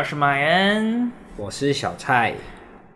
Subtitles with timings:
[0.00, 2.32] 我是马恩，我是小蔡，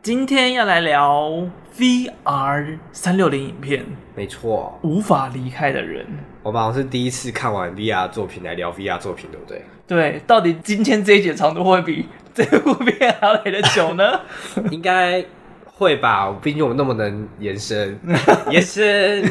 [0.01, 1.31] 今天要来聊
[1.77, 3.85] VR 三六零影片，
[4.17, 6.07] 没错，无法离开的人。
[6.43, 9.63] 我们好像是第一次看完 VR 作品来聊 VR 作品，对不对？
[9.87, 14.21] 对，到底今天这一节长度会比 这部片还要来得久呢？
[14.73, 15.23] 应该
[15.67, 18.01] 会吧，毕竟我们那么能延伸，
[18.51, 19.23] 延伸。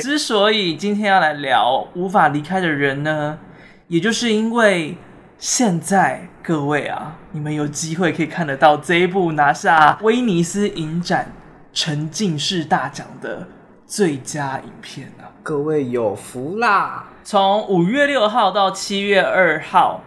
[0.00, 3.38] 之所以今天要来聊无法离开的人呢，
[3.86, 4.96] 也就是因为。
[5.38, 11.30] 现在各位啊，你们有机会可以看得到这一部拿下威尼斯影展
[11.72, 13.46] 沉浸式大奖的
[13.86, 15.30] 最佳影片啊！
[15.44, 17.06] 各位有福啦！
[17.22, 20.02] 从五月六号到七月二号，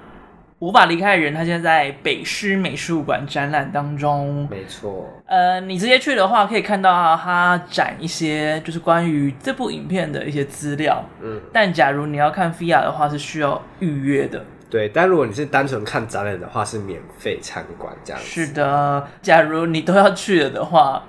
[0.59, 4.45] 无法离开的人，他现在在北师美术馆展览当中。
[4.51, 11.01] 没错，呃，你直接去的话，可以看到他展一些就是关于这部影片的一些资料。
[11.21, 14.43] 嗯，但假如你要看 VR 的话，是需要预约的。
[14.71, 18.27] 对，但如果你是单纯看展览的话，是免费参观这样子。
[18.27, 21.03] 是的，假如你都要去了的话，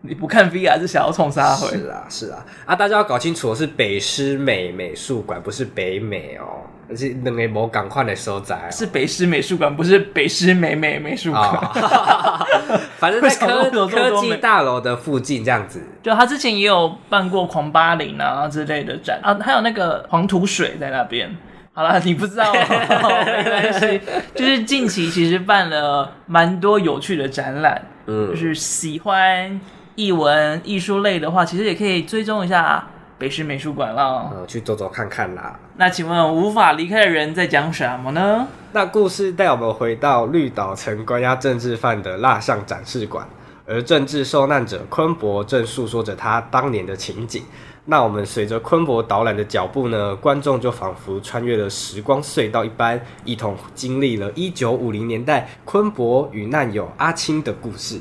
[0.00, 1.68] 你不看 VR 还是想要冲啥回？
[1.68, 2.74] 是啊，是啊，啊！
[2.74, 8.68] 大家要搞清楚，是北师美美术馆，不是北美哦，而且两个无同款的所在。
[8.72, 11.48] 是北师美术馆，不是北师美美美术馆。
[11.48, 12.46] 哦、
[12.98, 15.80] 反正在科科技大楼的附近这样子。
[16.02, 21.36] 就他之前也有办过狂八零啊之类的展啊，还有那个黄土水在那边。
[21.76, 24.00] 好了，你不知道， 没关系。
[24.34, 29.60] 就是近期其实办了蛮多有趣的展览，嗯，就是喜欢
[29.94, 32.86] 艺文艺术类的话，其实也可以追踪一下
[33.18, 35.60] 北师美术馆了，嗯，去走走看看啦。
[35.76, 38.48] 那请问无法离开的人在讲什么呢？
[38.72, 43.28] 那故事带我们回到绿岛曾关押政治犯的蜡像展示馆，
[43.66, 47.42] 而政治受难者昆博正诉说着他当年的情景。
[47.88, 58.00] 那我们随着昆博导览的脚步呢，观众就仿佛穿越了时光隧道一般，一同经历了一九五零年代昆博与难友阿青的故事。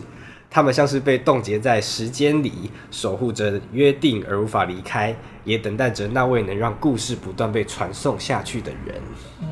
[0.49, 8.95] 他们像是被冻结在时间里，守护着约定而无法离开，也等待着那位能让故事不断被传送下去的人。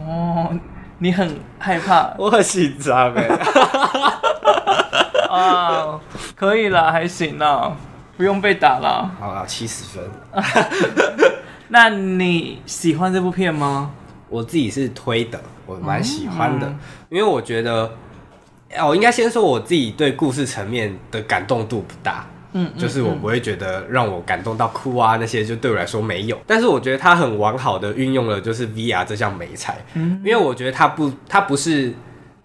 [0.08, 0.50] 哦，
[0.98, 2.16] 你很害怕？
[2.18, 3.28] 我很紧张哎。
[5.30, 6.00] 啊，
[6.36, 7.76] 可以了，还行呢。
[8.16, 10.04] 不用被打了，好了，七十分。
[11.70, 13.92] 那你喜欢这部片吗？
[14.30, 16.80] 我自己是推的，我蛮喜欢的，嗯、
[17.10, 17.92] 因为我觉得，
[18.88, 26.40] 我应该先说我自己对故事层面的感动度不大，嗯，就是我不会觉得让我感动到哭啊那些，就对我来说没有。
[26.46, 31.94] 但是我觉得它很完好的运用了就是 VR 这项美材，嗯，因为我觉得它不，它不是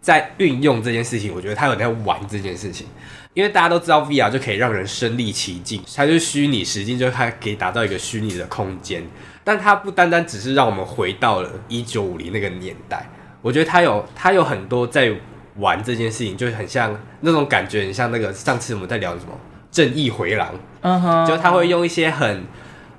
[0.00, 2.86] 在运用这件事情，我觉得它有在玩这件事情。
[3.34, 9.02] 因为大家都知道 VR 就可以让人身历其境，它就是虚拟实境，就是它可以达到一个虚拟的空间。
[9.44, 13.08] 但它不单单只是让我们回到了一九五零那个年代，
[13.40, 15.12] 我觉得它有它有很多在
[15.56, 19.32] 玩这件事情，就很像那种感觉，很像那个上次我们在聊的什么
[19.70, 20.48] 《正义回廊》，
[20.82, 22.44] 嗯哼，就他会用一些很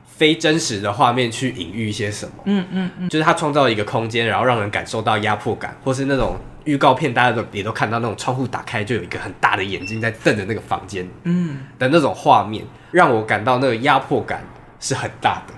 [0.06, 6.38] 非真实的画面去隐喻一些什么，嗯嗯嗯，就是他创造一个空间，然后让人感受到压迫感，或是那种。
[6.69, 11.57] 预告片大家都也都看到那种窗户打开就有一个很大的眼睛在瞪着那个房间，嗯。
[11.80, 14.44] 的那种画面，让我感到那个压迫感
[14.80, 15.53] 是很大的，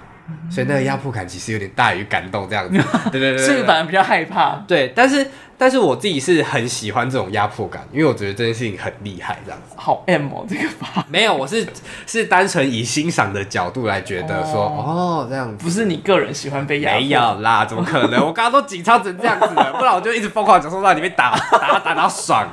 [0.49, 2.77] 所以那个压迫感其实有点大于感动这样子，
[3.11, 5.27] 对对对，所以反而比较害怕，对，但是。
[5.61, 9.75] 但是我自己是很喜欢这种压迫感，因为我觉得这件事情很厉害，这样子。
[9.77, 11.05] 好 M 哦，这个吧？
[11.07, 11.63] 没有，我是
[12.07, 15.63] 是单纯以欣赏的角度来觉得说，哦，哦，这样子。
[15.63, 16.99] 不是你个人喜欢被压迫？
[16.99, 18.25] 没有啦，怎么可能？
[18.25, 22.49] 我刚刚都紧张成这样子了， 不然我就一直疯狂讲说让你被打打打到爽。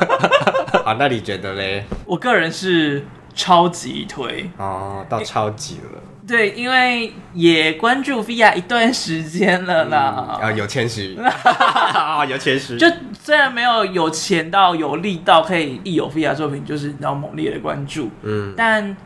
[0.82, 1.84] 好，那你觉得嘞？
[2.06, 3.04] 我个人是
[3.34, 6.00] 超级推哦，到超级了。
[6.26, 10.38] 对，因为也关注 VR 一段时间了啦。
[10.40, 11.18] 嗯、啊，有谦虚，
[12.30, 12.78] 有谦虚。
[12.78, 12.86] 就
[13.20, 18.96] 虽然没有有钱到有力到可以一有 VR 作品就是然后猛烈的关注，嗯，但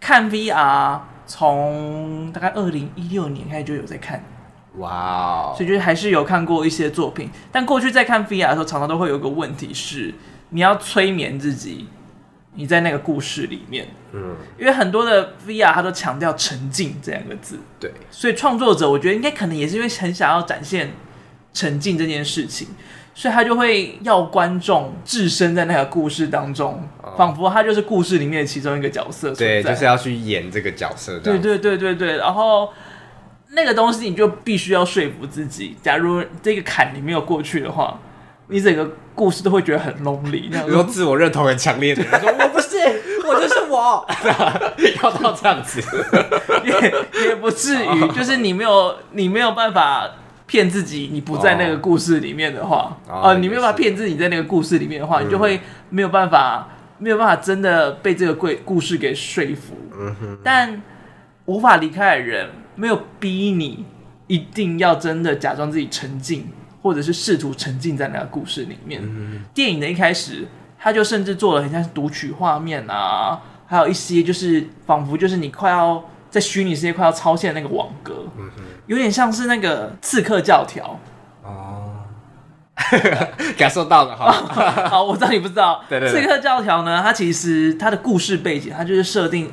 [0.00, 4.24] 看 VR 从大概二零一六年开始就有在看，
[4.78, 7.30] 哇 Wow，所以就是还是有看过一些作品。
[7.52, 10.14] 但过去在看 VR 的时候，常常都会有一个问题是，
[10.48, 11.86] 你要催眠自己。
[12.54, 20.92] 你在那个故事里面，嗯，因为很多的 VR 它都强调沉浸这两个字，对，所以创作者我觉得应该可能也是因为很想要展现
[21.52, 22.66] 沉浸这件事情，
[23.14, 32.68] 所以他就会要观众置身在那个故事当中，哦、仿佛他就是故事里面的其中一个角色，对，就是要去演这个角色，对对对对对，然后
[33.50, 37.98] 那个东西你就必须要说服自己，假如这个坎你没有过去的话。
[38.50, 42.76] 你整个故事都会觉得很 lonely，然后自我认同很强烈的人说：“我不是，
[43.26, 44.06] 我就是我。
[45.02, 45.80] ”要到这样子，
[46.64, 50.08] 也也不至于，就是你没有你没有办法
[50.46, 55.60] 骗自己你不在那个故事里面的话，哦呃，你没有办法骗自己在那个故事里面的话，你就会
[55.90, 56.68] 没有办法
[56.98, 59.76] 没有办法真的被这个故故事给说服。
[59.98, 60.82] 嗯哼，但
[61.44, 63.84] 无法离开的人没有逼你
[64.26, 66.48] 一定要真的假装自己沉浸，
[66.82, 69.00] 或者是试图沉浸在那个故事里面。
[69.04, 70.46] 嗯电影的一开始，
[70.78, 78.50] 他就甚至做了很像是读取画面啊，还有一些就是仿佛就是你快要在虚拟世界快要超限那个网格，嗯
[78.86, 80.98] 有点像是那个刺客教条。
[81.42, 82.00] 哦，
[83.56, 84.32] 感受到了哈。
[84.88, 85.82] 好，我知道你不知道。
[85.88, 89.50] 对对对刺客教条呢，它其实它的故事背景，它就是设定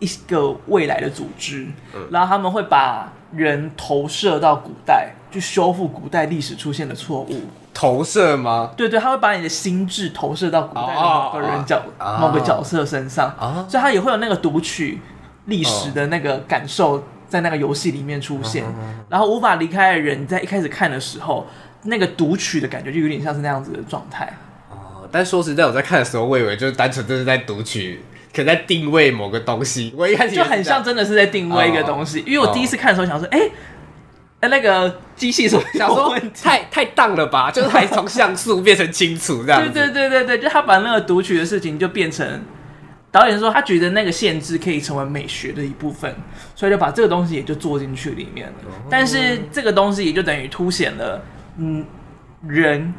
[0.00, 7.42] 一个未来的组织，嗯然后他们会把人投射到古代，去修复古代历史出现的错误。
[7.74, 8.70] 投射吗？
[8.76, 15.00] 对对，他会把你的心智投射到古代的某个人角、哦某个角色身上，哦所以他也会有那个读取
[15.46, 18.64] 历史的那个感受在那个游戏里面出现。
[19.08, 21.46] 然后无法离开的人，在一开始看的时候，
[21.82, 24.32] 那个读取的感觉就有点像是那样子的状态。
[24.70, 28.00] 哦，但说实在，我在看的时候，我以为就是单纯就是在读取，
[28.32, 29.92] 可能在定位某个东西。
[29.96, 33.50] 我一开始就很像真的是在定位一个东西，哦因为我第一次看的时候想说，哎、
[34.44, 36.14] 哎，那个机器 想说？
[36.42, 39.70] 太太荡了吧， 就是还从像素变成清楚这样子。
[39.70, 42.42] 对对对对对，就他把那个读取的事情就变成
[43.10, 46.14] 导演说他觉得那个限制可以成为美学的一部分，
[46.54, 48.54] 所以就把这个东西也就做进去里面了。
[48.90, 51.22] 但是这个东西也就等于凸显了，
[51.58, 51.84] 嗯，
[52.46, 52.92] 人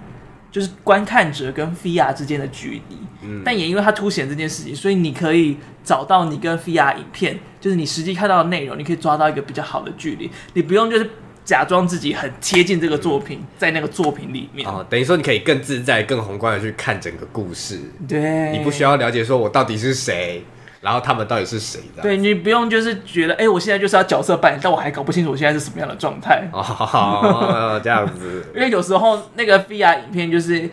[0.51, 2.97] 就是观看者跟 VR 之间的距离。
[3.27, 11.09] 嗯但也因为它凸显这件事情，所以你可以找到你跟 VR 影片，就是你实际看到的内容，你可以抓到一个比较好的距离，你不用就是
[11.45, 14.67] 假装自己很贴近这个作品，在那个作品里面。
[14.67, 20.43] 哦，等于说你可以更自在、更宏观的去看整个故事，对，你不需要了解说我到底是谁，
[20.81, 22.01] 然后他们到底是谁的。
[22.01, 26.49] 对你不用就是觉得，哎、我现在就是要角色扮演，但我还搞不清楚我现在是什么样的状态。
[26.51, 28.43] 哦，这样子。
[28.55, 30.67] 因为有时候那个 VR 影片就是，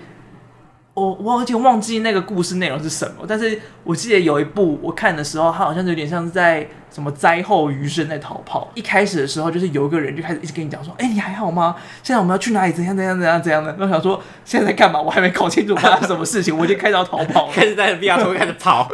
[0.95, 8.71] 我我而且忘记那个故事内容是什么，但是我记得有一部我看的时候，它好像有点像是在什么灾后余生在逃跑。
[8.75, 11.75] 一开始的时候，就是有一个人就开始一直跟你讲说，哎、你还好吗？
[12.03, 12.73] 现在我们要去哪里？
[12.73, 13.71] 怎样怎样怎样怎样的？
[13.79, 15.01] 然后想说现在在干嘛？
[15.01, 17.53] 我还没搞清楚发生什么事情，我已经开始要逃跑了。
[17.55, 18.87] 开始在 VR 头开始跑，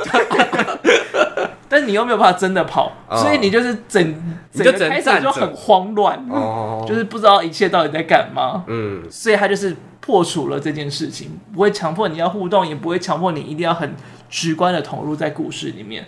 [1.69, 8.65] 但是你又没有办法真的跑，哦所以你就是整整个开始就很慌乱，哦就是不知道一切到底在干嘛。
[8.67, 13.95] 嗯，所以他就是破除了这件事情，不会强迫你要互动，也不会强迫你一定要很
[14.31, 16.07] 直观的投入在故事里面。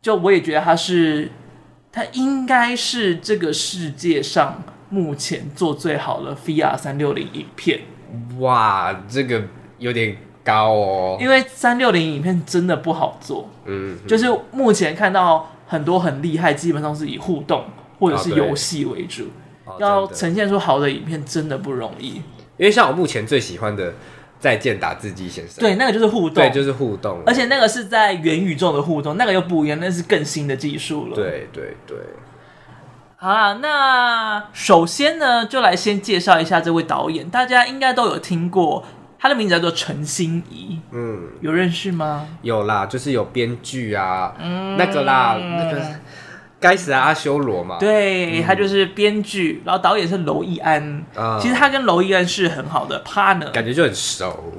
[0.00, 1.30] 就我也觉得他是，
[1.90, 7.80] 他应该是这个世界上目前做最好的 VR 三六零影片，
[8.38, 9.42] 哇，这个
[9.78, 11.16] 有点高哦。
[11.20, 17.64] 因为三六零影片真的不好做，嗯，就是目前看到很多很厉害，基本上是以互动
[17.98, 19.24] 或者是游戏为主，
[19.64, 22.22] 哦要呈现出好的影片真的不容易。
[22.58, 23.90] 因为像我目前最喜欢的
[24.38, 31.96] 《再见打字机先生》，对，那个就是互动，对，就是互动，而且那个是在元宇宙的互动，那个又不一样，那是更新的技术了。，对对对，
[33.16, 38.84] 好啦，那首先呢，就来先介绍一下这位导演，大家应该都有听过，
[39.22, 42.26] 他的名字叫做陈心怡，嗯，有认识吗？
[42.42, 44.34] 有啦，就是有编剧啊，
[44.76, 45.80] 那个啦，那个
[46.58, 51.04] 该死的阿修罗嘛，对，他就是编剧，然后导演是娄艺安。
[51.14, 51.38] 啊。
[51.40, 54.52] 其实他跟娄艺安是很好的 partner，感觉就很熟。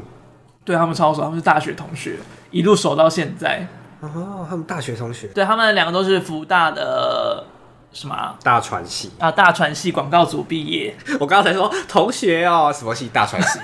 [0.64, 2.16] 对他们超熟，他们是大学同学，
[2.50, 3.68] 一路熟到现在。
[4.00, 7.46] 哦，他们大学同学，对他们两个都是福大的
[7.94, 8.36] 什么啊？
[8.44, 10.96] 大传系，啊大传系广告组毕业。
[11.20, 13.08] 我刚才说同学哦，什么系？
[13.14, 13.60] 大传系，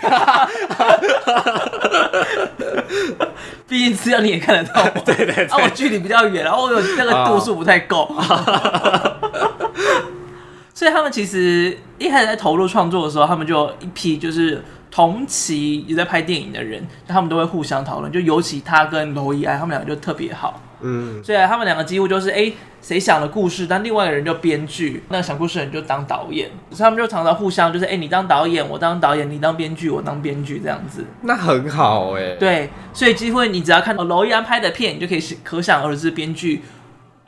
[3.68, 4.82] 毕竟资料你也看得到。
[4.96, 5.46] 我，对对对。
[5.46, 8.08] 啊，我距离比较远，然后我有那个度数不太够，
[10.74, 31.06] 所以他们其实一开始在投入创作的时候，他们就一批就是同期也在拍电影的人，他们都会互相讨论，就尤其他跟罗伊安，他们两个就特别好，嗯，所以他们两个几乎就是哎谁想的故事，但另外一个人就编剧，那个想故事的人就当导演，所以他们就常常互相就是哎你当导演，我当导演，你当编剧，我当编剧这样子。
[31.22, 36.62] 那很好哎，，对，所以几乎你只要看到娄艺安拍的片，你就可以可想而知，编剧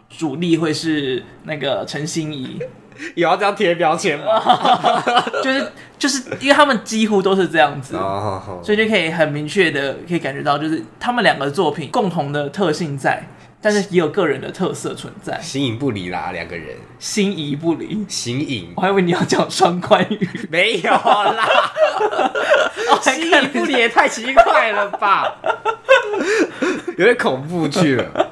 [0.10, 2.58] 主力会是那个陈欣怡，
[3.16, 4.42] 有要这样贴标签吗？
[5.44, 13.24] 就是就是因为他们几乎都是这样子，哦，所以就可以很明确的可以感觉到，就是他们两个作品共同的特性在，
[13.62, 16.76] 但是也有个人的特色存在，形影不离啦，两个人。
[16.98, 18.04] 心仪不离。
[18.08, 18.74] 形影。
[18.76, 21.48] 我还以为你要讲双关语，没有啦，
[23.02, 25.36] 形影不离也太奇怪了吧，
[26.98, 28.32] 有点恐怖剧了。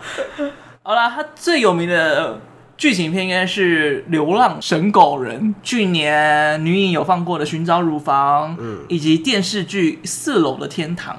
[0.82, 2.40] 好啦，他最有名的
[2.76, 11.16] 剧情片应该是《流浪神狗人》，去年女影有放过的《寻找乳房》，嗯，以及电视剧《四楼的天堂》，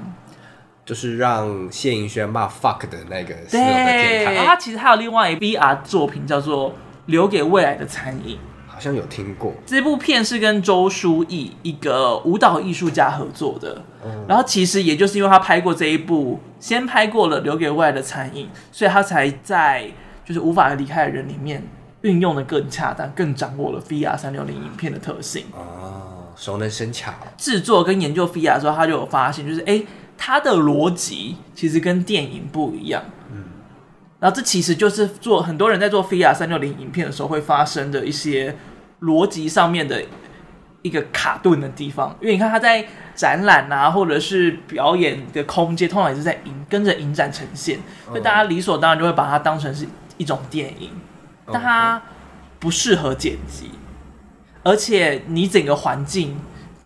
[0.91, 4.35] 就是让谢盈萱骂 fuck 的那个《四楼的天堂》。
[4.45, 6.71] 他其实还有另外一部 VR 作品叫做
[7.07, 9.55] 《留给未来的残影》，好像有听过。
[9.65, 19.89] 这部片是跟周书毅一个舞蹈艺术家合作的，嗯，然后其实也就是因为他拍过这一部，先拍过了《留给未来的残影》，所以他才在。
[20.23, 21.61] 就是无法离开的人里面
[22.03, 27.13] 运用的更恰当，更掌握了 VR 三六零影片的特性哦，熟能生巧。
[27.37, 29.83] 制作跟研究 VR 的时候，他就有发现，就是哎，
[30.21, 33.03] 它的逻辑其实跟电影不一样。
[33.33, 33.45] 嗯，
[34.19, 38.55] 然后这其实就是做很多人在做 VR 三六零影片的时候会发生的一些
[39.01, 40.05] 逻辑上面的
[40.83, 42.15] 一个卡顿的地方。
[42.21, 49.89] 因为你看他在展览啊，或者是表演的空间，通常也是在影跟着影展呈现，所以大家理所当然就会把它当成是。
[50.21, 50.91] 一种电影，
[51.51, 52.03] 但它
[52.59, 53.71] 不适合剪辑，
[54.63, 56.39] 而且你整个环境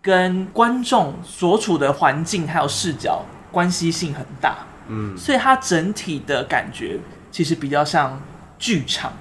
[0.05, 4.57] 跟观众所处的环境还有视角关系性很大，
[4.87, 6.99] 嗯，所以它整体的感觉
[7.31, 8.21] 其实比较像
[8.59, 9.11] 剧场。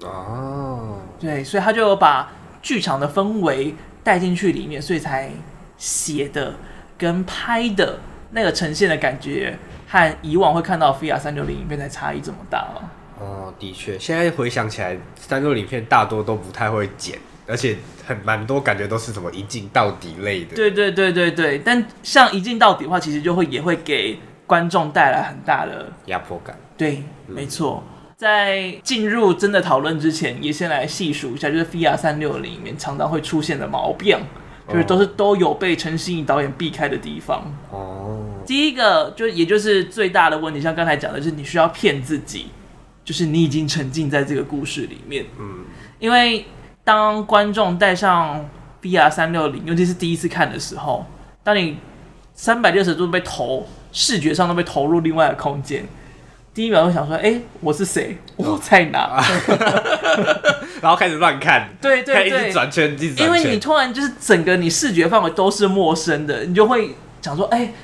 [0.00, 5.30] 哦，对，所以他就把剧场的氛围带进去里面，所以才
[5.76, 6.54] 写的
[6.96, 7.98] 跟拍的
[8.30, 12.90] 那个呈现的感觉和以往会看到 VR 三六零影片的差异这么大了。
[13.20, 20.54] 哦，的确，现在回想起来，三六零片大多都不太会剪，而且很蛮多感觉都是什么一镜到底类的。
[20.54, 26.56] 对对对对对，但像一镜到底的话，其实就会也会给观众带来很大的压迫感。
[26.76, 27.82] 对，嗯、没错。
[28.16, 34.16] 在进入真的讨论之前，也先来细数一下，就是 VR 三六零里面常常会出现的毛病，
[34.68, 37.52] 就是都是都有被陈信义导演避开的地方。
[37.70, 42.46] 哦，第一个就也就是最大的问题，像刚才讲的，就是你需要骗自己。
[43.04, 45.64] 就是你已经沉浸在这个故事里面，嗯，
[45.98, 46.46] 因为
[46.84, 48.48] 当观众戴上
[48.82, 51.06] VR 三六零，尤其是第一次看的时候，
[51.44, 51.78] 当你
[52.34, 55.84] 三百六十度被投，视觉上都被投入另外的空间，
[56.52, 58.18] 第一秒就想说：“哎、欸，我是谁？
[58.36, 59.22] 我在哪？”
[60.82, 67.74] 然后开始乱看，对对对，一直转圈，一直因为你突然就是整个你视觉范围都是陌生的，你就会想说：“哎、欸。”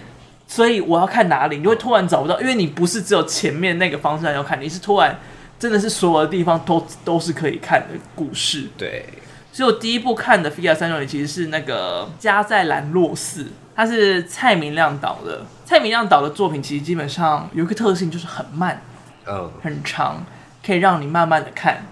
[0.51, 5.15] 所以我要看哪里，你会突然找不到，因为你不是只有前面那个方向要看，你是突然
[5.59, 8.69] 真的是所有的地方都都是可以看的故事。
[8.77, 9.05] 对，
[9.53, 15.45] 所以我第一部看的 VR 三六零其实是那个《家在兰洛寺》，它是蔡明亮导的。
[15.65, 18.81] 蔡明亮导的作品其实基本上有一个特性，就是很慢，
[19.27, 20.25] 嗯，很长，
[20.65, 21.85] 可以让你慢慢的看。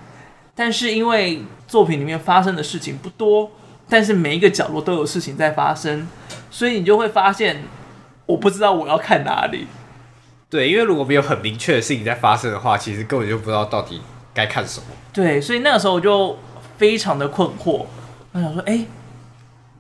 [0.55, 3.51] 但是因为作品里面发生的事情不多，
[3.89, 6.07] 但是每一个角落都有事情在发生，
[6.51, 7.63] 所以你就会发现。
[8.27, 9.69] 我不知道我要看哪里，
[10.49, 14.01] 对，因为如果没有很明确的事情在发生的话，其实根本就不知道到底
[14.33, 14.87] 该看什么。
[15.13, 16.39] 对，所以那个时候我就
[16.79, 17.85] 非常的困惑，
[18.33, 18.87] 我想说，哎、欸，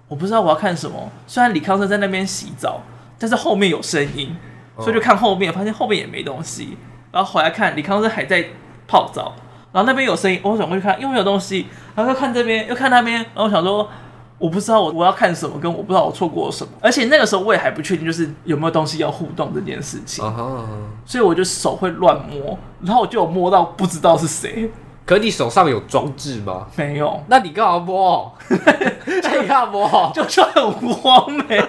[0.08, 1.10] 我不知道我要看什么。
[1.26, 2.82] 虽然李康生在那边洗澡，
[3.18, 4.36] 但是后面有声音，
[4.78, 6.76] 所以就看后面，发现后面也没东西。
[7.12, 8.44] 然后回来看李康生还在
[8.88, 9.34] 泡澡，
[9.72, 13.88] 然后那边有声音，我转过去看，又没有东西，然后又看这边，又看那边，然后我想说。
[14.38, 20.64] 我不知道我我要看什么，跟我不知道我错过了什么，而且那个时候我也还不确定，就是有没有东西要互动这件事情，uh -huh, uh.
[21.06, 24.70] 所以我就手会乱摸，然后我就有摸到不知道是谁。
[25.06, 26.66] 可你手上有装置吗？
[26.74, 27.22] 没有。
[27.28, 28.34] 那你干嘛摸？
[29.22, 31.64] 干嘛摸，就是很慌没。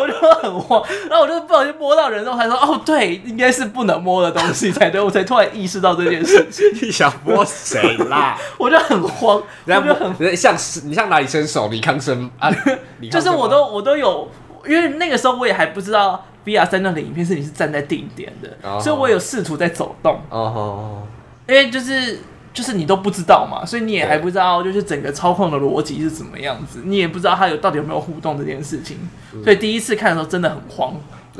[0.00, 6.66] 我就很慌，然后我就不小心摸到人之后，才说哦，对，应该是不能摸的东西才对， 我才突然意识到这件事情。
[6.82, 8.38] 你想摸谁啦？
[8.58, 10.54] 我就很慌，然后就很 像
[10.84, 11.68] 你向哪里伸手？
[11.68, 12.50] 李康生啊，
[13.10, 14.28] 就是我都我都有，
[14.66, 18.82] 因为那个时候我也还不知道 VR 三六零影片是你是站在定点的，oh.
[18.82, 21.06] 所以我有试图在走动哦
[21.46, 21.48] ，oh.
[21.48, 22.18] 因为就是。
[22.52, 28.98] 就是你都不知道嘛，所以你也还不知道，就是整个操控的逻辑是怎么样子，你也不知道它有到底有没有互动这件事情，
[29.44, 30.94] 所以第一次看的时候真的很慌，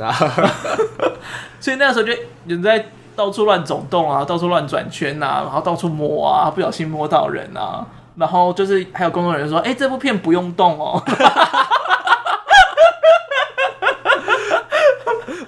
[1.59, 2.13] 所以那个时候就
[2.47, 11.03] 人在到处乱走动啊，到处乱转圈啊，然后到处摸啊，不小心摸到人啊，然后就是还有工作人员说，哎、欸，这部片不用动哦。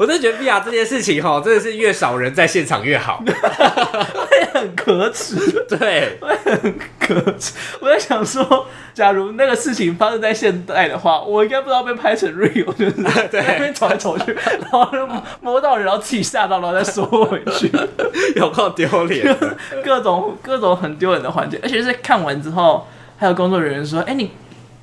[0.03, 7.53] 我真的觉得 VR 这件事情哈，真的是越少人在现场越好， 会很可耻，对，会很可耻。
[7.79, 12.91] 我在想说，假如那个事情发生在现代的话，我应该不知道被拍成 real，就是
[13.31, 15.07] 对，那边走来走去，然后就
[15.39, 17.71] 摸到人，然后自己吓到，然后再缩回去，
[18.35, 19.33] 有够丢脸，
[19.85, 22.85] 各种各种很丢人的环节，而且是看完之后，
[23.17, 24.31] 还有工作人员说，哎、欸，你。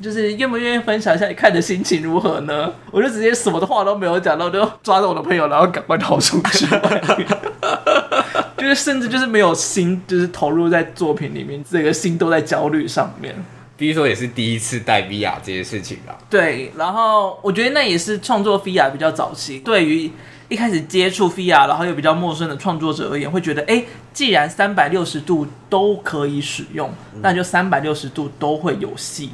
[0.02, 2.72] 就是愿不愿意分享一下你看的心情如何呢？
[2.90, 6.66] 我就直接什么的话都没有讲，然后就抓着我的朋友，然后赶快逃出去。
[8.56, 13.34] 就是甚至就是没有心，就是投入在作品里面，这个心都在焦虑上面。
[13.76, 16.12] 比如说也是第一次带 VR 这件事情啊。
[16.28, 20.10] 对，然后我觉得那也是创作 VR 比较早期，对于
[20.50, 26.90] 一开始接触 VR 然后又比较陌生的创作者而言，会觉得，哎，既然三百六十度都可以使用，
[27.22, 29.30] 那就三百六十度都会有戏。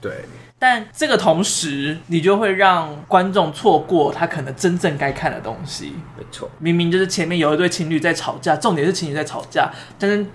[0.00, 0.12] 对。
[0.60, 5.94] 但这个同时，你就会让观众错过他可能真正该看的东西。
[6.16, 10.26] 没错，明明就是前面有一对情侣在吵架，重点是情侣在吵架，但是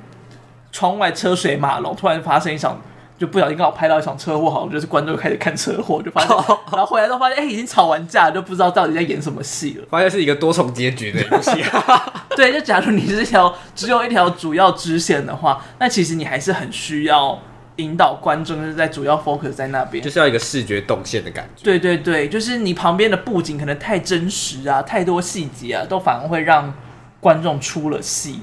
[0.72, 2.82] 窗外车水马龙，突然发生一场，
[3.20, 6.30] 就不小心刚好拍到一场车祸，好像就是观众开始看车祸，就发现，
[6.72, 9.86] 然后回来之后发现，哎，已经吵完架，就不知道到底在演什么戏了。
[9.90, 11.52] 发现是一个多重结局的游戏。
[12.38, 17.38] 对，就假如你是一条只有一条主要支线的话，那其实你还是很需要。
[17.78, 21.64] 引导观众就是在主要 focus 在那边，就是要一个视觉动线的感觉。
[21.64, 26.72] 对对对，就是你旁边的布景可能太真实啊，太多细节啊，都反而会让
[27.20, 28.42] 观众出了戏。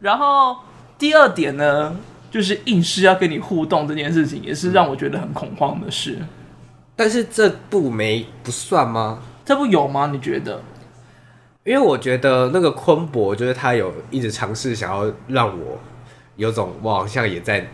[0.00, 0.56] 然后
[0.98, 1.96] 第二点呢，
[2.30, 6.18] 就是硬是要跟你互动这件事情，也是让我觉得很恐慌的事。
[6.94, 9.22] 但是这部没不算吗？
[9.44, 10.10] 这部有吗？
[10.12, 10.60] 你觉得？
[11.64, 15.78] 因为我觉得那个昆博就是他有一直尝试想要让我
[16.36, 17.66] 有种我好像也在。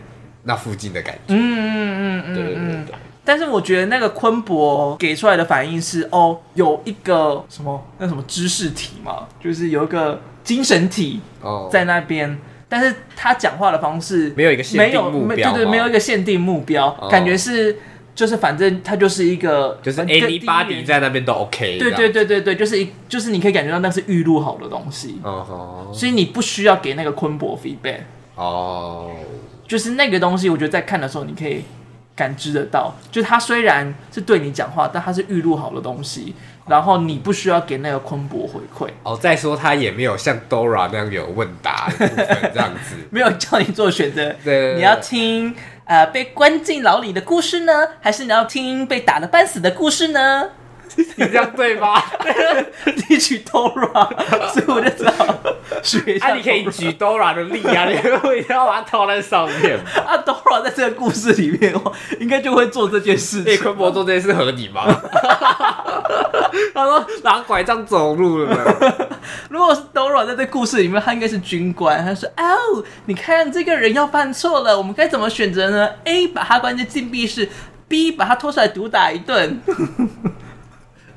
[0.47, 2.95] 那附近的感觉，嗯嗯嗯对对对对。
[3.27, 12.37] 但是我觉得那个昆博给出来的反应是，哦，有一个什么那什么知识体嘛，就是有一个精神体哦在那边，哦、
[12.69, 17.75] 但是他讲话的方式没有一个限定目标，对对，没有一个限定目标，哦、感觉是
[18.13, 28.01] 就是反正他就是一个就是 anybody 在那边都 OK，对对对对对，就是一就是你可以感觉到那是预录好的东西，哦，所以你不需要给那个昆博 feedback，
[28.35, 29.09] 哦。
[29.67, 31.63] 就是那个东西，我觉得在看的时候，你可以
[32.15, 32.93] 感知得到。
[33.11, 36.35] 就是他虽然是对你讲话，但他是预录好的东西，
[36.67, 38.89] 然后你不需要给那个昆博回馈。
[39.03, 44.23] 哦，再说他也没有像 Dora 那样有问答的部分这样子， 没有叫你做选择。
[44.43, 50.49] 对，对，对，你要听呃被关进牢里的故事呢，还是你要听被打的半死的故事呢？
[51.17, 52.01] 你这样对吗？
[53.09, 54.07] 你举 Dora，
[54.49, 55.13] 所以我就知道
[55.81, 56.27] 学一下。
[56.27, 59.77] 啊，你可以举 Dora 的力啊，你会一定要把它套在上面。
[60.05, 61.73] 啊，Dora 在这个故事里面
[62.19, 63.45] 应该就会做这件事情。
[63.45, 64.85] 被昆博做这件事合理吗？
[66.73, 69.07] 他说拿拐杖走路了呢。
[69.49, 72.03] 如果是 Dora 在这故事里面，他应该是军官。
[72.03, 77.49] 他说：“哦，你看这个人要犯错了，我们该怎么选择呢？A 把他关进禁闭室
[77.87, 79.59] ，B 把他拖出来毒打一顿。”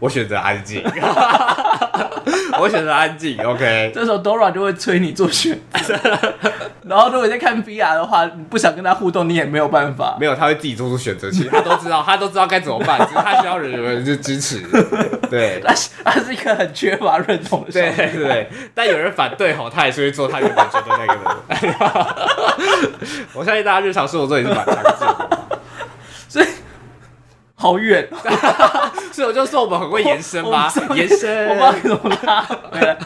[0.00, 0.82] 我选择安静，
[2.60, 3.36] 我选择安静。
[3.44, 5.98] OK， 这时候 Dora 就会催你做选择，
[6.86, 10.16] 然后如果你在看 VR 的话，你不想跟他互动，你也没有办法。
[10.20, 11.28] 没有，他会自己做出选择。
[11.30, 14.60] 其实他都知道，他都知道该怎么办，只是他需要人人就支持。
[15.28, 17.72] 对，他是他是一个很缺乏认同的。
[17.72, 21.74] 对对对，但有人反对吼，他也是会做他原本觉得那个人。
[23.32, 25.28] 我相信大家日常生活中也是蛮常见的。
[26.28, 26.46] 所以。
[27.60, 28.08] 好远，
[29.12, 32.96] 所以我就说我们很会延伸吧， 延伸，我不知道怎么拉回来。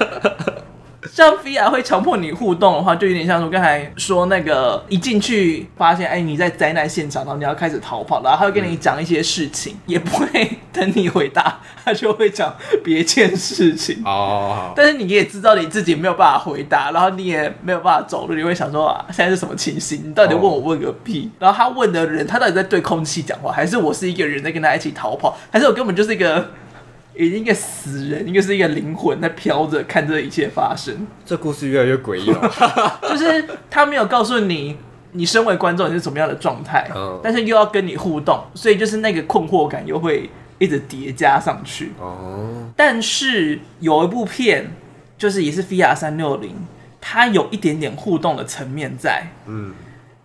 [1.11, 14.73] 像 VR 会强迫你互动的话，就有点像我刚才说那个，一进去发现哎你在灾难现场，然后你要开始逃跑，然后他会跟你讲一些事情，嗯、也不会等你回答，他就会讲别件事情哦。
[14.77, 20.01] 但是你也知道你自己没有办法回答，然后你也没有办法走路，你会想说啊，现在是什么情形？
[20.05, 21.29] 你到底问我问个屁？
[21.35, 26.49] 哦、然后他问的人，他到底在对空气讲话，还是我是一个人在跟他一起逃跑，还是我根本就是一个？
[27.15, 31.07] 已经一个死人，一个是一个灵魂在飘着看这一切发生。
[31.25, 34.77] 这故事越来越诡异了， 就是他没有告诉你，
[35.13, 41.93] 你身为观众你是什么样的状态，嗯、但是又要跟你互动，所以就是那个困惑感又会一直叠加上去。
[42.01, 44.71] 哦，但是有一部片，
[45.19, 46.55] 就是也是 VR 三六零，
[47.01, 49.75] 它有一点点互动的层面在，嗯，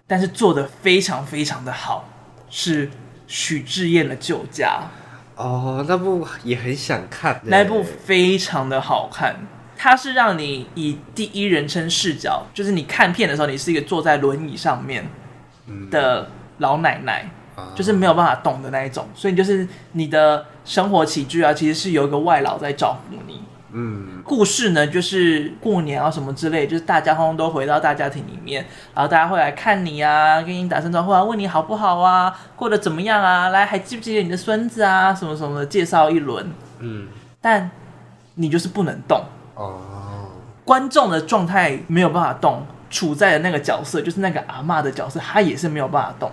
[0.07, 2.07] 但是做的非常非常的好，
[2.49, 2.89] 是
[3.27, 4.83] 许志燕的旧家。
[5.37, 7.39] 哦，那部也很想看。
[7.43, 9.35] 那部非常的好看，
[9.77, 15.07] 它是让你以第一人称视角，就是你看片的时候，你是一个坐在轮椅上面
[15.91, 23.43] 的老奶奶，嗯、就是没有办法动的那一种，所以就是你的生活起居啊，其实是有一个外劳在照顾你。
[23.79, 36.51] 嗯，故事呢，就是过年啊什么之类，就是大家通通都回到大家庭里面，然后大家会来看你啊，跟你打声招呼啊，问你好不好啊，过得怎么样啊，来还记不记得你的孙子啊，什么什么的，介绍一轮。
[36.79, 37.07] 嗯，
[37.39, 37.69] 但
[38.33, 39.79] 你就是不能动哦，
[40.65, 46.31] 观众的状态没有办法动，处在的那个角色就是那个阿妈的角色，他也是没有办法动。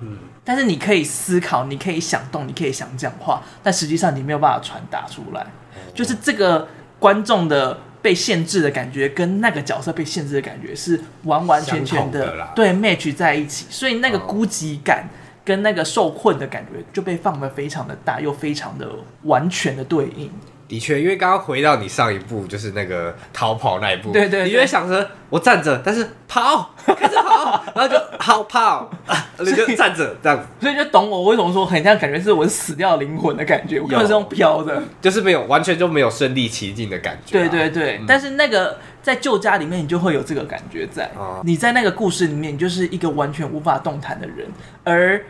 [0.00, 5.46] 嗯，但是你可以思考，你可以想动，你可以想讲话，但实际上你没有办法传达出来，
[5.92, 6.66] 就是这个。
[6.98, 15.08] 观众的被限制的感觉跟那个角色被限制的感觉是完完全全的，的对 match 在一起，所以那个孤寂感
[15.44, 18.88] 跟那个受困的感觉就被放的非常的大，又非常的
[19.22, 20.30] 完全的对应。
[20.68, 28.90] 的确，因为刚刚回到你上一步，就是那个逃跑那一步，对对，对，你就会想着我站着，但是跑， 开始跑， 然后就好跑，
[29.38, 37.48] 你就站着这样，所以就懂我为什么说很像感觉是我是死掉灵魂的感觉，我根本是用飘的，就是没有完全就没有身临其境的感觉，啊。
[37.48, 44.46] 对对对，嗯、但是那个在旧家里面，你就会有这个感觉在，嗯、你在那个故事里面，你就是一个完全无法动弹的人，
[44.82, 45.24] 而。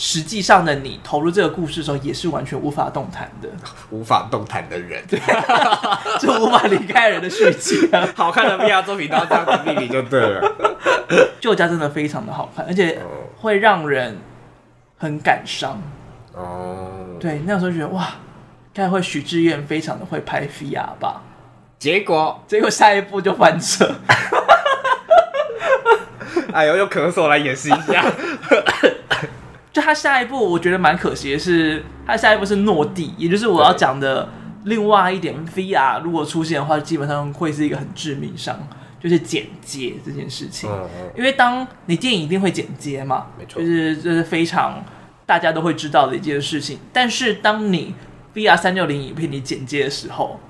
[0.00, 3.48] 实际上的你投入这个故事的时候，也是完全无法动弹的，
[3.90, 5.02] 无法动弹的人，
[6.20, 7.88] 就无法离开人的世界。
[8.14, 10.54] 好看的 VR 作品都要这样子就对了。
[11.40, 13.00] 旧家真的非常的好看，而且
[13.38, 14.16] 会让人
[14.96, 15.82] 很感伤。
[16.32, 18.06] 哦，对，那时候觉得哇，
[18.72, 21.22] 该会许智彦非常的会拍 VR 吧？
[21.76, 23.96] 结果，结果下一步就翻车。
[26.52, 28.04] 哎呦，用咳嗽来演示一下。
[29.78, 34.28] 就他下一步，我觉得蛮可惜的是，他下一步是诺地，也就是我要讲的
[34.64, 35.32] 另外一点。
[35.54, 38.58] VR 如果出现的话，基本上会是一个很致命伤，
[38.98, 40.68] 就是剪接这件事情。
[41.16, 44.84] 因为当你电影一定会剪接嘛，没错，就是这是非常
[45.24, 46.80] 大家都会知道的一件事情。
[46.92, 47.94] 但是当你
[48.34, 50.40] VR 三六零影片你剪接的时候，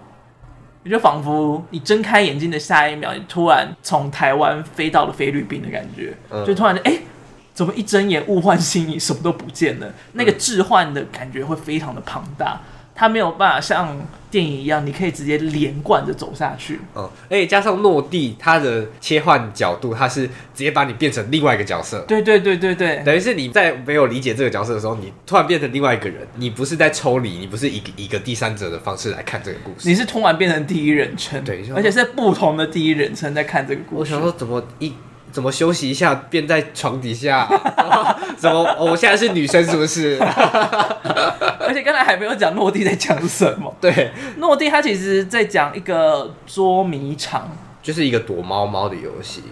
[0.85, 6.93] 你就仿佛你睁开眼睛的下一秒，你突然从台湾飞到了菲律宾的感觉，就突然哎。
[6.93, 7.01] 欸
[7.59, 9.93] 怎么一睁眼物换星移，什么都不见了？
[10.13, 12.61] 那个置换的感觉会非常的庞大，
[12.95, 16.79] 它没有办法像电影一样，你可以直接连贯着走下去。
[16.95, 21.99] 嗯，而且加上落地，它的切换角度，它是直接把你变成另外一个角色。
[22.07, 34.15] 对对对对对，等于是你在没有理解这个角色的时候，你突然变成另外一个人，你不是在抽离，你不是以一个第三者的方式来看这个故事，你是突然变成第一人称，对，而且是不同的第一人称在看这个故事。
[34.15, 34.93] 我想说，怎么一？
[35.31, 37.49] 怎么休息一下，便在床底下？
[38.37, 38.63] 怎么？
[38.79, 40.19] 我现在是女生，是不是？
[41.61, 43.75] 而且刚才还没有讲诺蒂在讲什么。
[43.81, 47.51] 对，诺蒂他其实在讲一个捉迷藏，
[47.83, 49.43] 就是一个躲猫猫的游戏。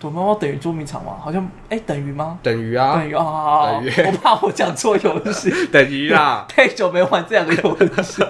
[0.00, 1.12] 躲猫猫等于捉迷藏吗？
[1.22, 2.38] 好像哎、欸，等于吗？
[2.42, 3.92] 等于啊，等于啊，等于。
[4.06, 6.44] 我怕我讲错游戏， 等于啦。
[6.48, 8.24] 太久没玩这两个游戏，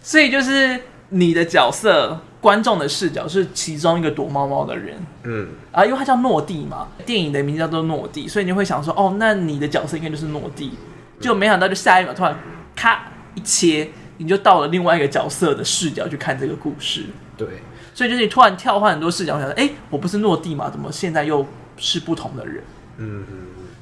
[0.00, 0.80] 所以就是
[1.10, 2.20] 你的角色。
[2.46, 5.48] 观众的视角是其中一个躲猫猫的人，嗯。
[5.72, 10.70] 啊，因为他叫诺蒂嘛，电影的名字叫做诺蒂，所以你会想说，哦，那你的角色应该就是诺蒂，
[11.18, 12.38] 就没想到就下一秒突然
[12.76, 17.06] 咔一切，你就到了另外一个角色的视角去看这个故事，
[17.36, 17.48] 对，
[17.92, 21.44] 所以就是你突然跳换很多视角，我想说，哎，我不是诺蒂嘛，怎么现在又
[21.76, 22.62] 是不同的人？
[22.98, 23.36] 嗯嗯，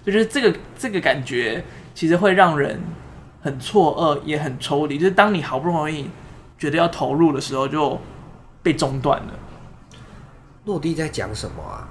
[0.07, 1.62] 就是这个这个感觉
[1.94, 2.81] 其实会让人
[3.42, 6.09] 很错愕，也很抽离，就是当你好不容易
[6.59, 8.00] 觉得要投入的时候，就
[8.64, 9.35] 被中断了。
[10.64, 11.88] 诺蒂在讲什么啊？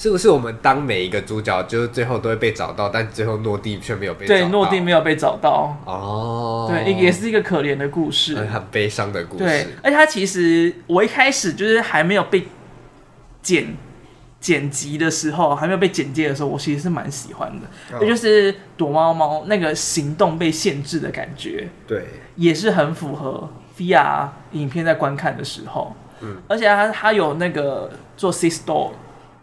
[0.00, 4.40] 是不是我们当每一个主角，就是最后都会被找到，但最后诺蒂却没有被找到？
[4.40, 5.76] 对，诺蒂没有被找到。
[5.84, 9.44] 哦，对，也是一个可怜的故事，很悲伤的故事。
[9.44, 12.46] 对，而且他其实我一开始就是还没有被
[13.42, 13.76] 剪
[14.40, 17.66] 剪辑的时候，还没有被剪接的时候，我其实是蛮喜欢的。
[17.90, 23.50] 那、哦、就是躲猫猫那个行动被限制的感觉，对，也是很符合。
[23.78, 28.90] VR 影片在观看的时候，嗯，而且它它有那个做 Sit Stop，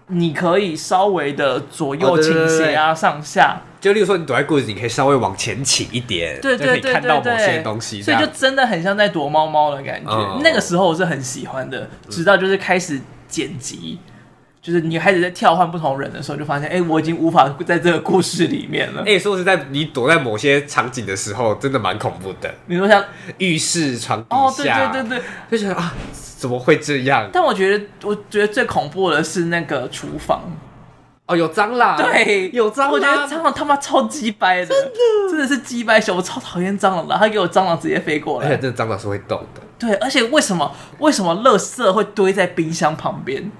[0.07, 3.61] 你可以稍微的左右倾斜啊，上下。
[3.79, 10.11] 就例如说，你躲在柜子，你可以稍微往前倾一点，对对对对对，就可以看到某些东西，所以就真的很像在躲猫猫的感觉。
[10.11, 13.99] 嗯、那个时候我是很喜欢的，直到就是开始剪辑。
[14.65, 19.01] 就是你开始在跳换不同人的时候，就发现，哎、欸，我已经无法在这个故事里面了。
[19.01, 22.51] 哎、欸，说实在，你躲在某些场景的时候，真的蛮恐怖的。
[22.67, 23.05] 比如像
[23.37, 27.29] 浴室床底下，哦，对对对对，就觉得啊，怎么会这样？
[27.31, 30.41] 但我觉得，我觉得最恐怖的是那个厨房。
[31.27, 32.91] 哦，有蟑螂，对，有蟑螂。
[32.91, 34.91] 我觉得蟑螂他妈超鸡掰的，真的，
[35.29, 37.15] 真的是鸡掰小，我超讨厌蟑螂的。
[37.15, 39.61] 他给我蟑螂直接飞过来，而且这个蟑螂是会动的。
[39.77, 43.51] 对，而且为什么为什么垃圾会堆在冰箱旁边？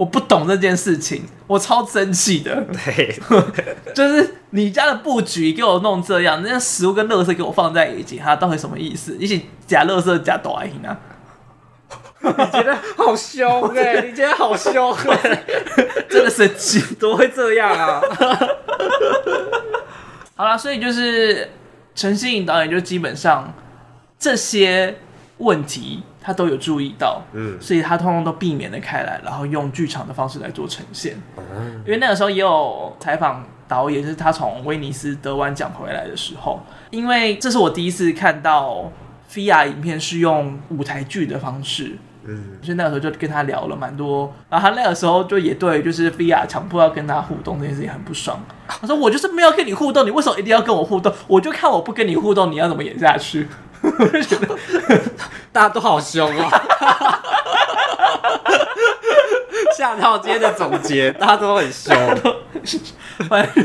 [0.00, 2.64] 我不懂这件事情，我超生气的。
[2.72, 3.14] 对，
[3.94, 9.14] 就是你家的布局给我弄这样，那些食物跟垃圾给我放在一起，它到底什么意思？
[9.18, 10.96] 一起夹垃圾夹多爱心啊？
[12.22, 14.00] 你觉得好凶哎、欸？
[14.08, 14.96] 你觉得好凶？
[16.08, 18.00] 真的生气，怎么会这样啊？
[20.34, 21.50] 好了，所以就是
[21.94, 23.52] 陈信颖导演就基本上
[24.18, 24.96] 这些
[25.36, 26.02] 问题。
[26.30, 31.20] 他都有注意到，嗯，所以他通通都避免了开来，然后用剧场的方式来做呈现。
[31.36, 38.90] 嗯，因为那个时候也有采访导演，就是他从威尼斯得完奖回来的时候，因为这是我第一次看到
[39.32, 41.98] VR 影片是用舞台剧的方式。
[42.22, 48.38] 嗯，所以那个时候就跟他聊了蛮多，然后他那个时候就也对，就是 VR 强迫要跟他互动这件事情很不爽。
[48.68, 51.10] 他说：“我就是没有跟你互动，你为什么一定要跟我互动？
[51.26, 53.48] 我就看我不跟你互动，你要怎么演下去？”
[53.82, 54.56] 我就觉得
[55.52, 56.48] 大家都好凶啊！
[59.76, 61.94] 下套今天的总结，大家都很凶。
[63.28, 63.64] 反正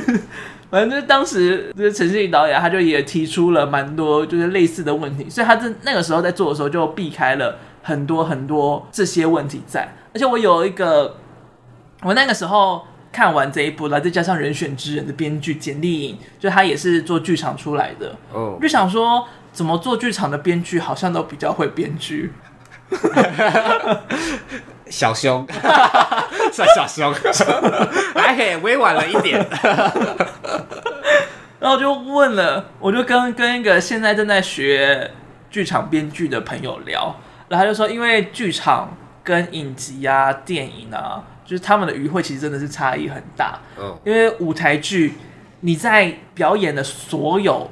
[0.72, 7.58] 反正就是当时就是陈信导演，他就也提出了蛮多就是类似的问题，所以他在那个时候在做的时候就避开了。
[7.88, 11.18] 很多很多这些问题在，而且我有一个，
[12.02, 22.34] 我那个时候看完这一部，来再加上《人选之人》的编剧简莉颖，就他也是做剧场出来的，哦，就想说怎么做剧场的编剧好像都比较会编剧，
[24.88, 25.48] 小熊，
[26.52, 27.14] 算 小熊，
[28.14, 29.44] 还可以委婉了一点，
[31.60, 35.10] 然后就问了，我就跟跟一个现在正在学
[35.50, 37.16] 剧场编剧的朋友聊。
[37.48, 43.60] 然后他就说，因为剧场跟影集啊、电影啊，就是他们的语汇其实真的是差异很大。
[43.80, 45.14] 嗯，因为舞台剧
[45.62, 47.70] 你在表演的所有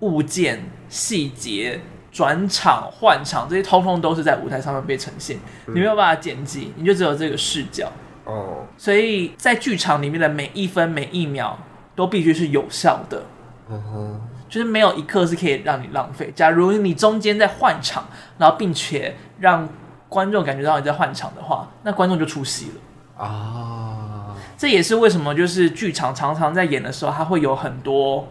[0.00, 1.80] 物件、细节、
[2.12, 7.90] 转场、换场这些，通通都是在舞台上面被呈现，你没有办法剪辑，你就只有这个视角。
[8.26, 11.58] 哦，所以在剧场里面的每一分每一秒
[11.96, 13.22] 都必须是有效的。
[13.70, 14.20] 嗯哼。
[14.52, 16.30] 就是没有一刻是可以让你浪费。
[16.36, 19.66] 假如你中间在换场，然后并且让
[20.10, 24.36] 观众感觉到你在换场的话，那观众就出戏了啊。
[24.58, 28.28] 这也是为什么就是剧场常常在演的时候，它会有很多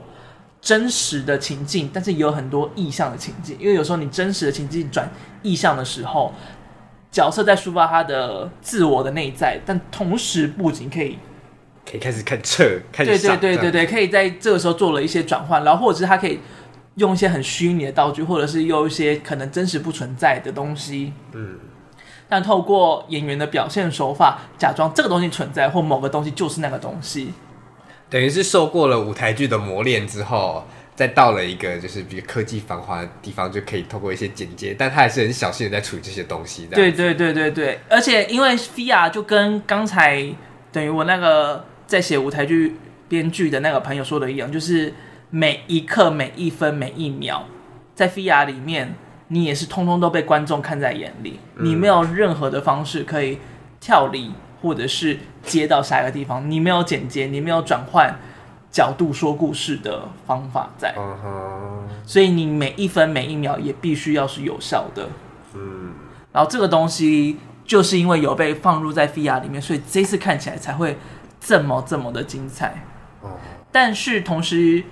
[0.62, 3.58] 真实的情境，但是也有很多意象的情境。
[3.60, 5.10] 因为有时候你真实的情境转
[5.42, 6.32] 意象的时候，
[7.12, 11.18] 角色在抒发他的自我的内在，但同时不仅可以。
[11.84, 16.40] 可以开始看撤，开始对对对对对，可以在这个时候做了一些转换，然后或者是他可以
[16.96, 21.58] 用一些很虚拟的道具，或者是用一些可能真实不存在的东西，嗯，
[22.30, 27.34] 但透过演员的表现手法，假装这个东西存在，或某个东西就是那个东西，
[28.12, 36.68] 等于是受过了舞台剧的磨练之后，再到了一个就是比较科技繁华的地方，就可以透过一些剪接，但他还是很小心的在处理这些东西。
[36.68, 40.24] 对对对对对，而且因为 VR 就跟刚才
[40.72, 41.66] 等于我那个。
[41.88, 42.78] 在写舞台剧
[43.10, 44.94] 编剧的那个朋友说的一样，就是
[45.30, 47.44] 每一刻、每一分、每一秒，
[47.94, 48.96] 在 VR 里面，
[49.28, 53.40] 你也是通通都被观众看在眼里，你没有任何的方式可以
[53.82, 58.16] 跳离，或者是接到下一个地方，你没有剪接，你没有转换
[58.72, 60.94] 角度说故事的方法在，
[62.06, 65.10] 所以你每一分每一秒也必须要是有效的。
[65.54, 65.94] 嗯，
[66.32, 70.98] 然后这个东西就是因为有被放入在 VR 里面，所以这次看起来才会。
[71.44, 72.84] 这么这么的精彩，
[73.72, 74.84] 但是同时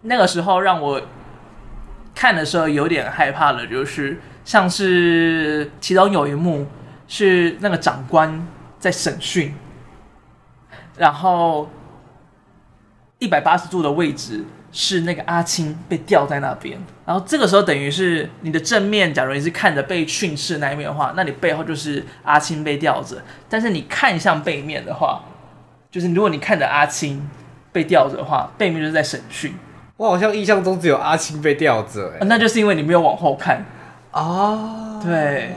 [0.00, 1.02] 那个时候让我
[2.14, 6.66] 看的时候有点害怕的，就是像是其中有一幕
[7.06, 8.42] 是那个长官
[8.78, 9.54] 在审讯，
[10.96, 11.68] 然后
[13.18, 25.22] 一百八十度的位置是那个阿青被吊在那边，然后这个时候等于是你的正面，假如你是看着被训斥那一面的话，那你背后就是阿青被吊着，但是你看向背面的话。
[25.90, 27.26] 就是如果你看着阿青
[27.72, 29.54] 被吊着的话，背面就是在审讯。
[29.96, 33.64] 我好像印象中只有阿青被吊着，欸，那就是因为你没有往后看
[34.10, 35.00] 哦。
[35.02, 35.54] 对，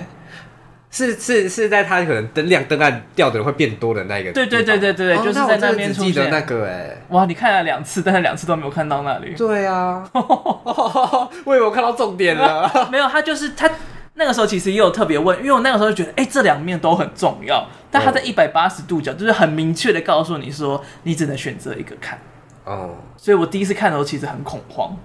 [0.92, 4.32] 是是是在他可能灯亮灯暗掉的人会变多的那个。
[4.32, 7.02] 对对对对对，就是在那边记得那个哎，欸。
[7.10, 9.34] 哇，你看了两次，但是两次都没有看到那里。
[9.36, 12.90] 对啊， 我以为我看到重点了。
[12.92, 13.68] 没有，他就是他。
[14.16, 22.20] 那个时候其实也有特别问，因为我那个时候就觉得，哎、欸，这两面都很重要，但他在一百八十度角，就是很明确的告诉你说，你只能选择一个看。
[22.66, 24.96] 哦，所以我第一次看的时候其实很恐慌。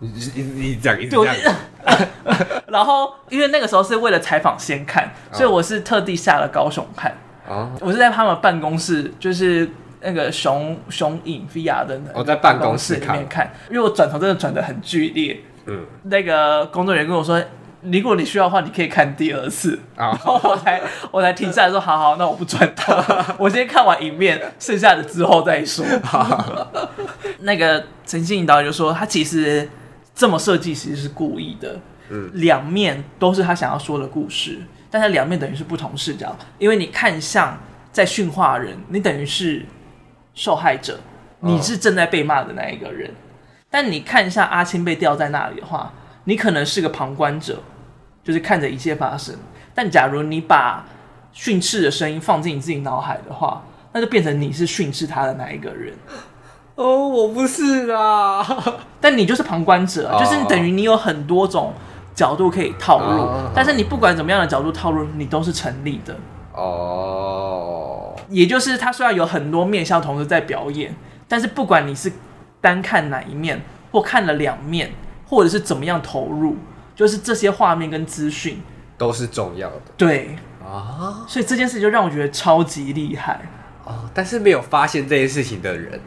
[0.00, 1.24] 你你你讲一讲。
[2.68, 7.14] 然后因为那个时候是为了采访先看，所以我是特地下了高雄看。
[7.48, 7.70] 哦。
[7.80, 15.40] 我是在他们办公室，就是那个熊熊影 VR 的那，我在办公室里面看，因为我转头真的转的很剧烈。
[15.66, 15.86] 嗯。
[16.04, 17.40] 那个工作人员跟我说。
[17.82, 19.80] 如果你需要的话，你可以看第二次。
[19.96, 22.92] 然后我才我才停下来说：“好好，那我不转头，
[23.40, 25.82] 我先看完影面，剩下的之后再说。”
[27.40, 29.66] 那个陈信颖导演就说：“他其实
[30.20, 31.80] 这么设计，其实是故意的。
[32.10, 34.58] 嗯，两面都是他想要说的故事，
[34.90, 37.58] 但是两面等于是不同视角，因为你看向
[37.90, 39.64] 在训话人，你等于是
[40.34, 41.00] 受害者，
[41.38, 43.10] 你是正在被骂的那一个人；
[43.70, 45.90] 但你看一下阿青被吊在那里的话。”
[46.24, 47.62] 你可能是个旁观者，
[48.22, 49.34] 就是看着一切发生。
[49.74, 50.84] 但假如你把
[51.32, 55.94] 训斥的声音放进你自己脑海的话，那就变成你是训斥他的那一个人。
[56.80, 58.42] 哦，我不是啊，
[59.02, 61.74] 但你就是旁观者，就是等于你有很多种
[62.14, 66.16] 角度可以套入，哦、但是你不管怎么样的角度套路，你都是成立的。
[66.54, 70.94] 哦，也就是他虽然有很多面向同时在表演，
[71.28, 72.10] 但是不管你是
[72.62, 73.60] 单看哪一面，
[73.92, 74.90] 或看了两面，
[75.28, 76.56] 或者是怎么样投入，
[76.96, 78.62] 就是这些画面跟资讯
[78.96, 79.82] 都是重要的。
[79.98, 80.36] 对。
[80.64, 83.38] 啊，哦、所以这件事就让我觉得超级厉害。
[83.84, 86.00] 哦，但是没有发现这件事情的人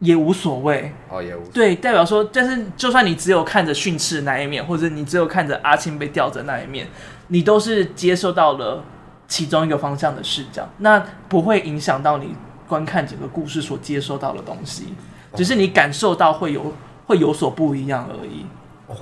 [0.00, 0.92] 也无所谓。
[1.08, 1.52] 哦，也无所谓。
[1.52, 6.88] 对，代表说，但是就算你只有看着训斥那一面，或者你只有看着阿青被吊着那一面，
[7.28, 8.82] 你都是接受到了
[9.28, 12.34] 其中一个方向的视角，那不会影响到你
[12.66, 14.94] 观看整个故事所接收到的东西，
[15.34, 16.72] 只是你感受到会有
[17.06, 18.44] 会有所不一样而已。
[18.88, 18.96] 哦，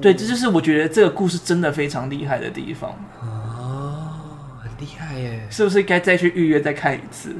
[0.00, 2.90] 对，这就是我觉得这个故事真的非常厉害的地方。
[3.20, 4.18] 哦，
[4.60, 5.46] 很厉害耶！
[5.48, 7.36] 是不是该再去预约再看一次？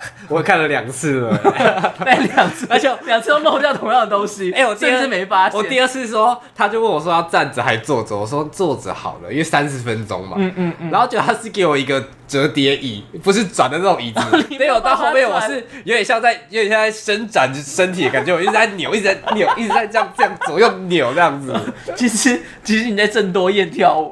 [0.28, 1.36] 我看了两次了，
[2.04, 4.52] 对，两次，而且两次都漏掉同样的东西。
[4.56, 5.58] 哎、欸，我第二次没发现。
[5.58, 10.36] 我第二次说，他就问我说要站着还坐着，我说坐着好了，因为三十分钟嘛。
[10.38, 10.90] 嗯嗯嗯。
[10.90, 14.20] 然后就他是给我一个折叠椅，不是转的那种椅子。
[14.58, 21.54] 没有，到后面我是有点像在有点像在伸展身体的感觉，我一直在扭，一直在扭，一直在这样这样左右扭这样子。
[21.96, 24.10] 其实其实你在郑多燕跳舞，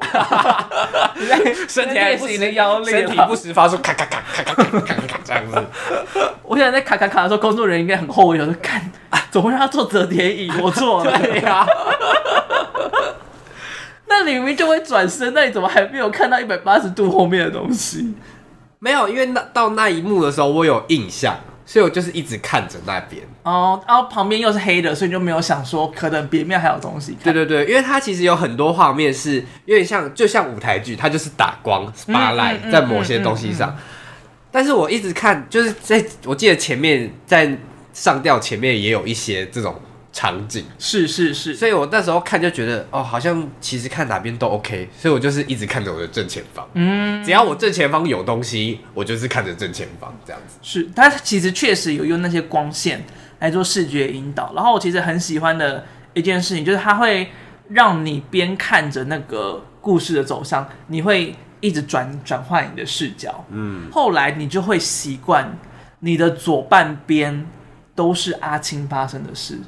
[1.15, 5.65] 你在身体还不时的腰力，身体不时发出咔咔咔咔咔咔咔咔这样子。
[6.43, 8.91] 我想在在卡卡卡的时候，工作人员应该很后悔，我说看，
[9.31, 10.51] 怎么会让他坐折叠椅？
[10.61, 11.19] 我坐了。
[11.19, 11.67] 对呀、啊。
[14.09, 18.15] 那你明明就会转身，那你怎么还没有看到一百八十度后面的东西？
[18.79, 21.35] 没有，因为那到那一幕的时候，我有印象，
[21.65, 23.21] 所以我就是一直看着那边。
[23.43, 27.33] 哦，然后旁边又是黑的，所以就没有想说可能别面还有东西看。
[27.33, 33.75] 对对对，因为它其实有很多画面是有点像，就像舞台剧，它就是打光 spotlight 在某些东西上。
[34.57, 37.55] 但是我一直看，就是在我记得前面在
[37.93, 39.79] 上吊前面也有一些这种
[40.11, 50.57] 场景，是是是，所以我那时候看就觉得哦，好像其实看哪边都 OK，所以我就是一直看着我的正前方，嗯，只要我正前方有东西，我就是看着正前方这样子。
[50.63, 53.05] 是，它其实确实有用那些光线
[53.37, 57.29] 来做视觉引导，然后我其实很喜欢的一件事情就是它会
[57.69, 61.35] 让你边看着那个故事的走向，你会。
[61.59, 65.57] 一直转转换你的视角，嗯，后来你就会习惯，
[65.99, 67.45] 你的左半边
[67.95, 69.59] 都是阿青发生的事，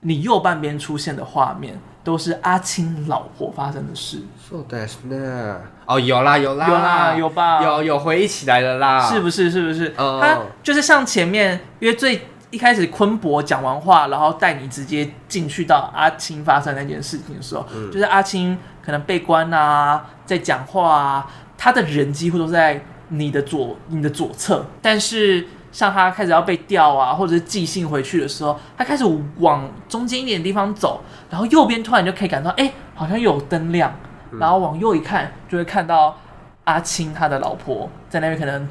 [0.00, 4.22] 你右半边出现的画面都是阿青老婆发生的事。
[4.48, 5.56] So that's that.
[5.86, 9.50] 哦，有啦有啦有啦有吧，有有回忆起来了啦，是不是？
[9.50, 9.94] 是不是？
[9.96, 18.58] 嗯，他就是像前面，因为最一开始坤博讲完话，然后带你直接进去到阿青发生那件事情的时候，嗯，就是阿青。
[18.80, 24.64] 可能被关啊，在讲话啊，他的人几乎都在你的左你的左侧。
[24.80, 29.04] 但是像他开始要被调啊，或者是寄信回去的时候，他开始
[29.40, 33.94] 往中间一点的地方走，然后右边突然就可以感到，哎、欸，好像又有灯亮，
[34.40, 36.16] 然后往右一看，就会看到
[36.64, 38.66] 阿青他的老婆在那边，可能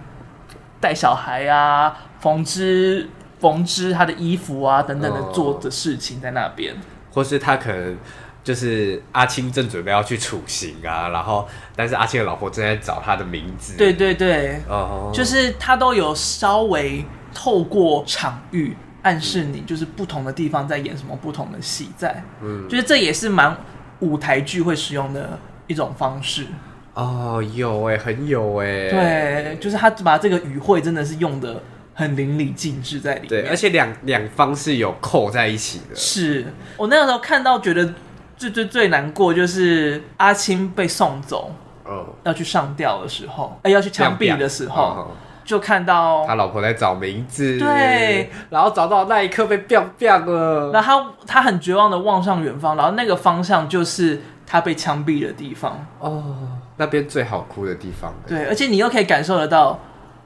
[0.81, 3.07] 带小孩啊，缝织
[3.39, 6.75] 缝制他的衣服啊等等的做的事情在那边，
[7.13, 7.97] 或是他可能。
[8.43, 11.45] 就是阿青正准备要去处刑啊，然后
[11.75, 13.75] 但是阿青的老婆正在找他的名字。
[13.75, 22.23] 对对对，哦，就是他都有稍微透过场域暗示你，就是不同的地方在演什么不同的戏在。
[22.41, 23.53] 嗯，就是这也是蛮
[23.99, 26.47] 舞台剧会使用的一种方式。
[26.93, 28.89] 哦，有哎，很有哎。
[28.89, 31.61] 对，就是他把这个语汇真的是用得
[31.97, 33.29] 很淋漓尽致在里面。
[33.29, 35.95] 对，而且两两方是有扣在一起的。
[35.95, 36.45] 是
[36.77, 37.93] 我那个时候看到觉得。
[38.39, 41.51] 最最最难过就是阿青被送走，
[41.83, 45.07] 哦，要去上吊的时候，哎，要去枪毙的时候，
[45.43, 56.35] 就看到他老婆在找名字，对，然后找到那一刻被毙毙了，然后他很绝望的望向远方，然后那个方向就是他被枪毙的地方，哦，
[56.75, 59.79] 那边最好哭的地方，对，而且你又可以感受得到，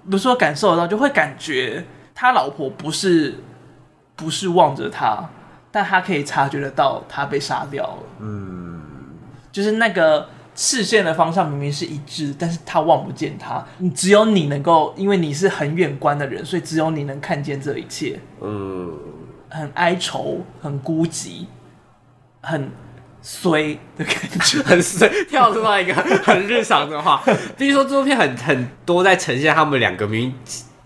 [0.09, 1.85] 不是说感受得到，就会感觉
[2.15, 3.35] 他老婆不是
[4.15, 5.29] 不是望着他。
[5.73, 8.81] 但他可以察觉得到他被杀掉了，嗯，
[9.53, 18.93] 就是那个视线的方向明明是一致，但是他望不见他，你只有你能够，因为你是很远观的人，所以只有你能看见这一切，嗯，
[19.49, 21.45] 很哀愁，很孤寂，
[22.41, 22.69] 很
[23.21, 25.09] 衰的感觉，很衰。
[25.29, 27.21] 跳出来一个很日常的话，
[27.57, 30.33] 比如说这部片很很多在呈现他们两个明明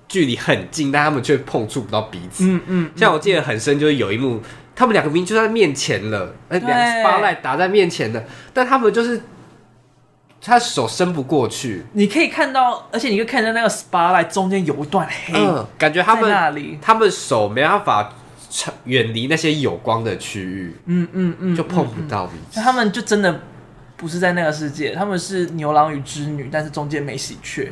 [0.07, 4.41] 距离很近，但他们却碰触不到彼此，嗯嗯，像我记得很深，就是有一幕。
[4.77, 8.21] 他们两个明明就在面前了，哎，两个 spotlight 打在面前的，
[8.53, 9.21] 但他们就是
[10.41, 11.85] 他手伸不过去。
[11.93, 18.13] 你可以看到，而且你可以看到那个 spotlight 中间有一段黑，嗯，感觉他们那里他们手没办法
[18.85, 22.59] 远离那些有光的区域，嗯嗯嗯，就碰不到彼此。
[22.59, 23.41] 他们就真的
[23.97, 27.71] 不是在那个世界，他们是牛郎与织女，但是中间没喜鹊。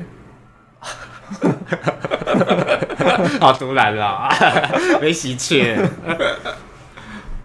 [3.40, 4.30] 好突然了，
[5.02, 5.78] 没喜鹊。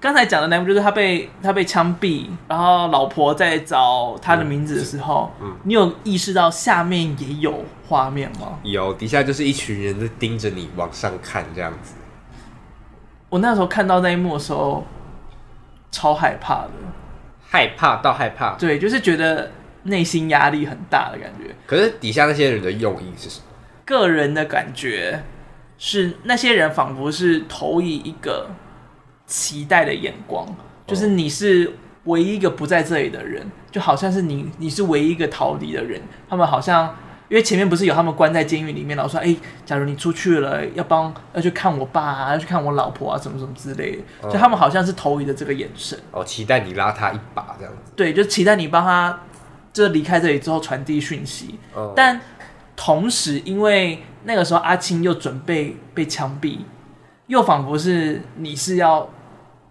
[0.01, 8.61] 刚才讲的那幕就是他被他被枪毙，然后老婆在找他的名字的时候，嗯，你有意识到下面也有画面吗？
[8.63, 11.95] 有，底下就是一群人在盯着你往上看这样子。
[13.29, 14.87] 我那时候看到那一幕的时候，
[15.91, 16.71] 超害怕的，
[17.41, 19.51] 害怕到害怕，对，就是觉得
[19.85, 21.55] 内心压力很大的感觉。
[21.67, 23.45] 可是底下那些人的用意是什么？
[23.85, 25.23] 个人的感觉
[25.79, 28.49] 是，那些人仿佛是投以一个。
[29.31, 30.49] 期待的眼光，
[30.87, 31.71] 就是你是
[32.05, 36.01] 唯一一个不在这里的人，就好像是你，你是唯一一个逃离的人。
[36.31, 36.97] 他们好像，
[37.29, 44.31] 因为前面不是有他们关在监狱里面，然后说，哎、欸，假如你出去了，要帮要去看我爸啊，要去看我老婆啊，什么什么之类的。
[44.31, 47.93] 就他们好像是投予的这个眼神，哦，期待你拉他一把这样子。
[47.95, 49.21] 对，就期待你帮他，
[49.73, 51.59] 就离开这里之后传递讯息。
[51.95, 52.21] 但
[52.77, 56.59] 同时，因为那个时候阿青又准备被枪毙，
[57.27, 59.09] 又仿佛是你是要。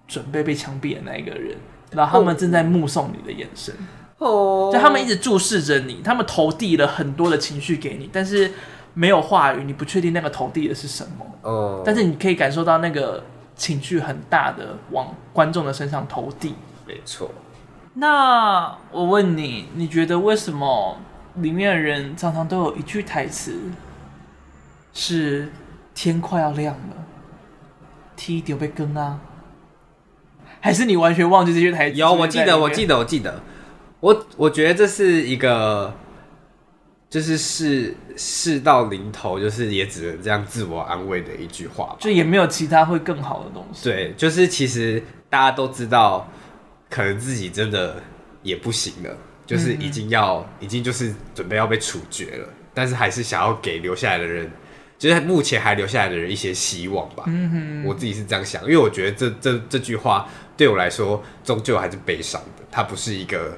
[0.08, 1.54] 准备被枪毙的那一个人，
[1.92, 8.52] 然后他们正在目送你的眼神，哦，就他们一直注视着你，他们投递了很多的情绪给你，但是
[8.94, 13.24] 没有话语，你不确定那个投递的是什么，哦，但是你可以感受到那个
[13.56, 16.56] 情绪很大的往观众的身上投递，
[16.88, 17.30] 没错。
[17.94, 20.98] 那我问你，你觉得为什么
[21.36, 23.54] 里面的人常常都有一句台词
[24.94, 25.52] 是
[25.94, 27.06] “天快要亮了，
[28.16, 29.20] 天就要光啊”？
[30.60, 31.98] 还是你完全忘记这句台词？
[31.98, 33.42] 有，我记得，我记得，我记得。
[34.00, 35.94] 我我觉得这是一个，
[37.10, 43.84] 就是事事到临头，就是也只能这样自我安慰的一句话，就也没有其他会更好的东西。
[43.84, 46.30] 对，就是其实大家都知道，
[46.90, 48.02] 可能自己真的
[48.44, 54.50] 也不行了，就是已经要，嗯、已经就是准备要被处决了，但是还是想要给留下来的人。
[55.00, 60.28] 就是目前还留下来的人一些希望吧，嗯哼，我自己是这样想，因为我觉得这这这句话
[60.58, 63.56] 对我来说终究还是悲伤的，它不是一个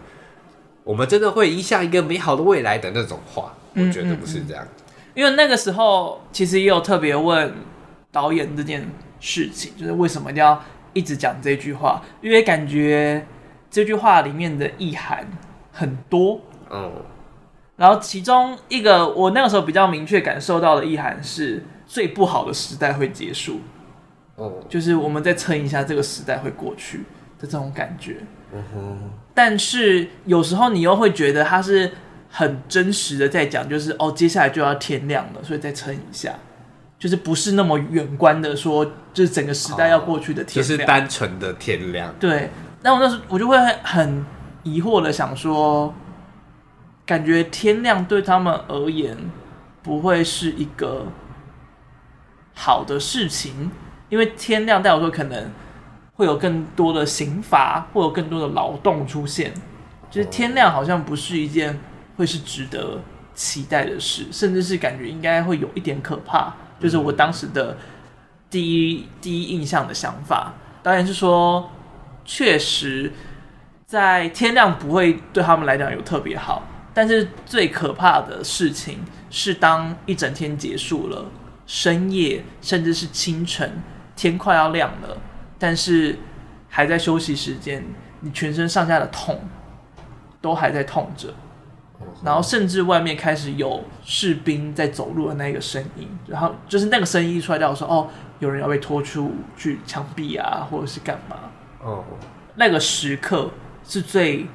[0.90, 4.68] 我们真的会一下一个美好的未来的那种话，我觉得不是这样。
[5.14, 7.54] 因为那个时候其实也有特别问
[8.12, 10.60] 导演这件事情，就是为什么要
[10.94, 12.02] 一直讲这句话？
[12.22, 13.24] 因为感觉
[13.70, 15.28] 这句话里面的意涵
[15.72, 16.92] 很多，嗯。
[17.76, 23.60] 然后其中一个我那个时候比较明确感受到的意涵是最不好的时代会结束，
[24.38, 27.04] 哦，就是我们再撑一下，这个时代会过去
[27.38, 28.24] 的这种感觉。
[28.52, 29.12] 嗯哼。
[29.40, 31.90] 但是有时候你又会觉得他是
[32.30, 36.36] 很真实的在讲，就是哦，接下来就要天亮了，所以再撑一下，
[37.00, 42.14] 就是不是那么远观的说，就是整个时代要过去的天亮，就是单纯的天亮。
[42.20, 42.50] 对。
[42.82, 44.26] 那我那时我就会很
[44.64, 45.94] 疑惑的想说。
[47.06, 49.18] 感觉天亮对他们而言
[49.82, 51.08] 不会是一个
[52.54, 53.72] 好的事情，
[54.10, 55.50] 因为天亮代表说可能
[56.20, 59.54] 会有更多的刑罚，会有更多的劳动出现。
[60.12, 61.80] 就是天亮好像不是一件
[62.18, 63.00] 会是值得
[63.34, 66.54] 期待的事，甚至是感觉应该会有一点可怕。
[66.78, 67.78] 就是我当时的
[68.50, 70.52] 第一第一印象的想法。
[70.84, 71.72] 导演是说，
[72.26, 73.14] 确实
[73.86, 76.64] 在天亮不会对他们来讲有特别好。
[76.94, 79.00] 但是最可怕的事情
[79.30, 81.24] 是，当一整天结束了，
[81.66, 83.82] 深夜甚至是清晨，
[84.18, 85.18] 天快要亮了，
[85.60, 86.18] 但是
[86.68, 87.84] 还在休息时间，
[88.22, 89.40] 你全身上下的痛
[90.42, 91.34] 都还在痛着，
[92.24, 98.08] 然后甚至外面开始有士兵在走路的那个声音，然后就是那个声音一出来，叫我说：“哦，
[98.40, 101.36] 有人要被拖出去枪毙啊，或者是干嘛？”
[101.84, 102.04] 哦，
[102.56, 103.52] 那个时刻
[103.84, 104.48] 是最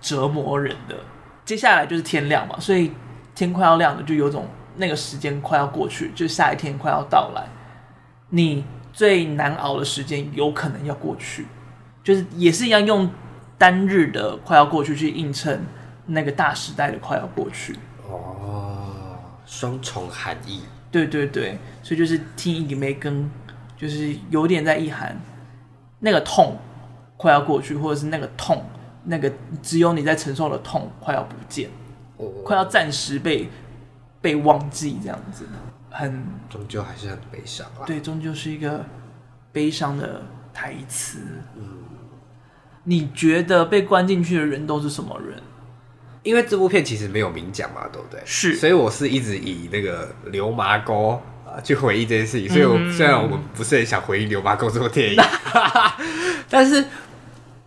[0.00, 0.96] 折磨人的。
[1.44, 2.92] 接下来就是天亮嘛，所以
[3.34, 4.46] 天快要亮了，就有种
[4.76, 7.46] 那个时间快要过去，就下一天快要到来，
[8.30, 8.64] 你
[8.98, 11.46] 最难熬的时间有可能要过去，
[12.02, 13.08] 就是也是一样用
[13.56, 15.64] 单日的快要过去去映衬
[16.06, 17.76] 那个大时代的快要过去。
[18.10, 20.62] 哦，双重含义。
[20.90, 23.30] 对对对，所以就是听一点没更，
[23.76, 25.16] 就是有点在意涵
[26.00, 26.58] 那个痛
[27.16, 28.64] 快要过去，或者是那个痛。
[29.04, 29.32] 那个
[29.62, 31.70] 只有你在承受的痛快要不见，
[32.44, 33.48] 快要暂时被
[34.20, 35.46] 被忘记，这样子，
[35.90, 37.86] 很终究还是很悲伤啊。
[37.86, 38.84] 对，终究是一个
[39.52, 40.22] 悲伤的
[40.52, 41.18] 台词。
[41.56, 41.62] 嗯，
[42.84, 45.42] 你觉得被关进去的人都是什么人？
[46.22, 48.20] 因为这部片其实没有明讲嘛，对不对？
[48.24, 51.20] 是，所以我是一直以那个流麻沟
[51.64, 52.48] 去回忆这件事情。
[52.48, 55.22] 所以我，我虽然我们不是很想回忆流麻沟这部电影，
[56.50, 56.84] 但是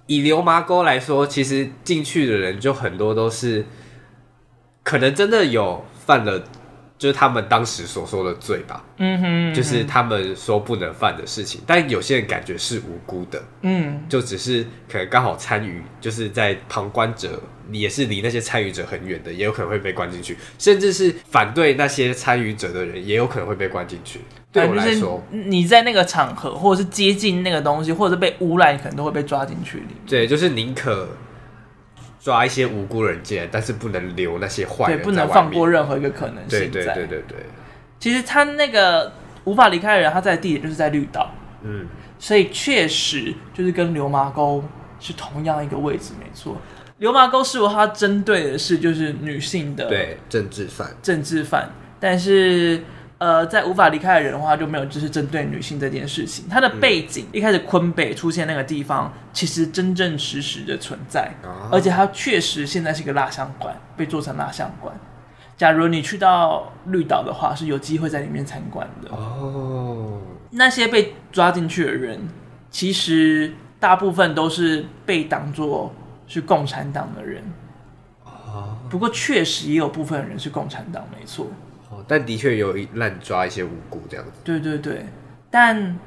[0.06, 3.66] 以流麻沟来说，其实进去的人就很多都是
[4.84, 6.44] 可能真的有犯了。
[7.02, 17.42] 就是他们当时所说的罪吧，嗯哼，嗯哼，就是他们说不能犯的事情，但有些人感觉是无辜的，嗯，就只是可能刚好参与，就是在旁观者
[17.72, 24.20] 也是离那些参与者很远的，也有可能会被关进去，甚至是反对那些参与者的人，也有可能会被关进去。
[24.52, 29.86] 对我来说，你在那个场合，或者是接近那个东西，或者是被污染，可能都会被抓进去里。
[30.06, 31.10] 对，就是宁可。
[32.22, 36.60] 抓一些无辜人进来，但是不能留那些坏人，对，不能放过任何一个可能性。
[36.60, 37.38] 对对对对对。
[38.00, 39.12] 其实他那个
[39.46, 41.32] 无法离开的人，他在地点就是在绿岛，
[41.64, 41.88] 嗯，
[42.20, 44.64] 所以确实就是跟流麻沟
[45.00, 46.56] 是同样一个位置，没错。
[47.00, 52.82] 流麻沟事务它针对的是就是女性的对政治犯，政治犯，但是。
[53.22, 56.50] 呃，在无法离开的人的话，就没有就是针对女性这件事情。
[56.50, 64.92] 它的背景、嗯、一开始昆北出现那个地方，其实真正实实的存在，啊、而且它确实现在是一个蜡像馆，被做成蜡像馆。
[65.56, 69.16] 假如你去到绿岛的话，是有机会在里面参观的。
[69.16, 70.20] 哦，
[70.50, 72.28] 那些被抓进去的人，
[72.72, 75.94] 其实大部分都是被当作
[76.26, 77.44] 是共产党的人。
[78.26, 81.46] 啊，不过确实也有部分人是共产党，没错。
[82.12, 84.32] 但的确有乱抓一些无辜这样子。
[84.44, 85.06] 对对对，
[85.50, 85.98] 但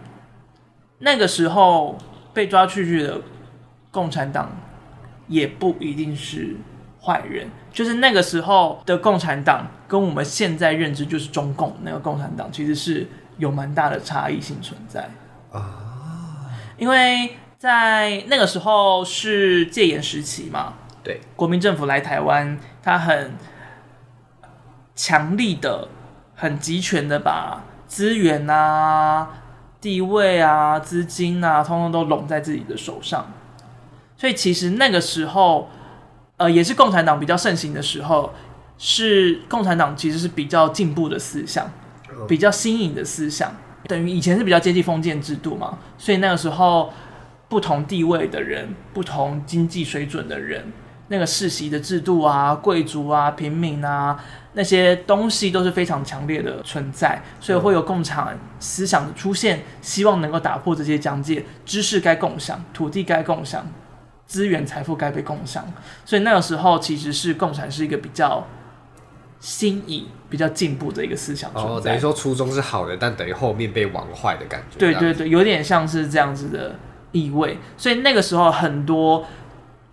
[0.98, 1.96] 那个时候
[2.34, 3.22] 被抓出去的
[3.90, 4.54] 共产党
[5.28, 6.56] 也不一定是
[7.00, 13.06] 坏人，就是那个时候的共产党跟我们现在认知就是中共那个共产党其实是
[13.38, 15.08] 有蛮大的差异性存在
[15.52, 23.32] 啊，因为在那个时候是戒严时期嘛，对，国民政府来台湾，他很。
[24.94, 25.88] 强力的、
[26.34, 29.28] 很集权的把资源啊、
[29.80, 33.26] 地位啊、资金啊，通通都拢在自己的手上。
[34.16, 35.68] 所以其实那个时候，
[36.36, 38.32] 呃，也是共产党比较盛行的时候，
[38.78, 41.70] 是共产党其实是比较进步的思想，
[42.28, 43.54] 比较新颖的思想。
[43.86, 46.90] 等于以前是比较阶级封建制度嘛，所以那个时候
[47.48, 50.72] 不同地位的人、不同经济水准的人，
[51.08, 54.18] 那个世袭的制度啊、贵族啊、平民啊。
[54.56, 63.66] 那些东西都是非常强烈的存在，所以会有共产思想的出现，希望能够打破这些疆界，知识该共享，土地该共享，
[64.26, 65.66] 资源财富该被共享。
[66.04, 68.46] 所以那个时候其实是共产是一个比较
[69.40, 71.50] 新颖、比较进步的一个思想。
[71.52, 74.78] 哦，等于说初衷是好的，但等于后面被玩坏的感觉。
[74.78, 76.76] 对对对，有点像是这样子的
[77.10, 77.58] 意味。
[77.76, 79.26] 所以那个时候很多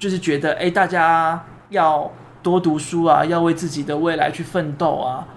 [0.02, 2.12] 就是觉得，哎，大家要。
[2.44, 5.28] 多读书啊，要为自己的未来去奋斗啊！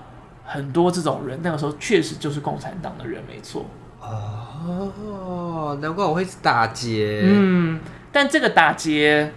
[0.43, 3.67] 很多这种人，那个时候确实就是共产党的人，没错。
[4.01, 7.21] 哦，难怪我会打劫。
[7.27, 7.79] 嗯，
[8.11, 9.35] 但这个打劫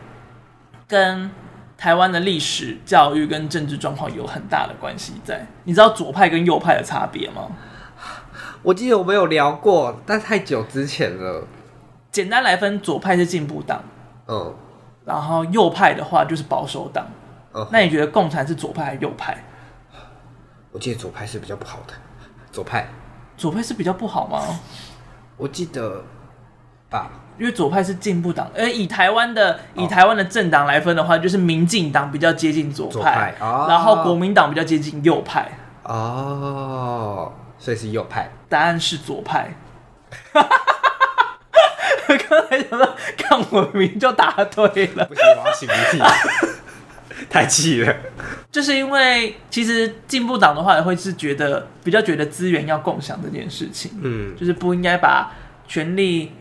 [0.88, 1.30] 跟
[1.78, 5.46] 台湾的历史、教育跟政治状况有很大的关系在。
[5.66, 7.50] 你知道左派跟右派的差别吗？
[8.64, 11.46] 我记得我们有聊过，但太久之前了。
[12.14, 13.84] 简单来分，左派是进步党，
[14.30, 14.56] 嗯，
[15.08, 17.08] 然后右派的话就是保守党。
[17.72, 19.36] 那你觉得共产是左派还是右派？
[20.72, 21.94] 我记得左派是比较不好的。
[22.52, 22.88] 左派，
[23.38, 24.40] 左派是比较不好吗？
[25.38, 26.04] 我记得
[26.90, 35.50] 吧，因为左派是进步党，而以台湾的以台湾的政党来分的话，就是民进党比较接近左派，左派哦、然后国民党比较接近右派。
[35.84, 38.30] 哦，所以是右派。
[38.50, 39.50] 答案是左派。
[42.18, 45.06] 刚才什么看我名就答对了？
[45.06, 46.04] 不行，我要擤鼻涕。
[47.32, 47.96] 太气了，
[48.52, 55.32] 就是因为其实进步党的话也会是觉得比较觉得资源要共享这件事情，嗯，就是不应该把
[55.68, 56.32] 权力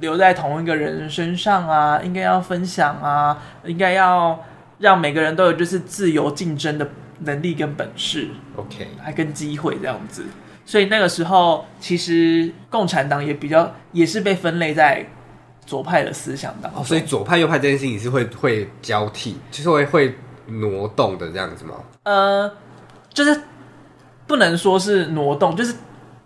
[0.00, 4.44] 留在同一个人身上啊，应该要分享啊，应该要
[4.78, 10.26] 让每个人都有就是自由竞争的能力跟本事，OK，还跟机会这样子，
[10.64, 15.06] 所以那个时候其实共产党也比较也是被分类在。
[15.64, 21.76] 左派的思想当中，哦，所以左派右派这件事情是会会交替，就是会会挪动的这样子吗？
[22.02, 22.52] 呃，
[23.14, 23.42] 就是
[24.26, 25.72] 不能说是挪动，就是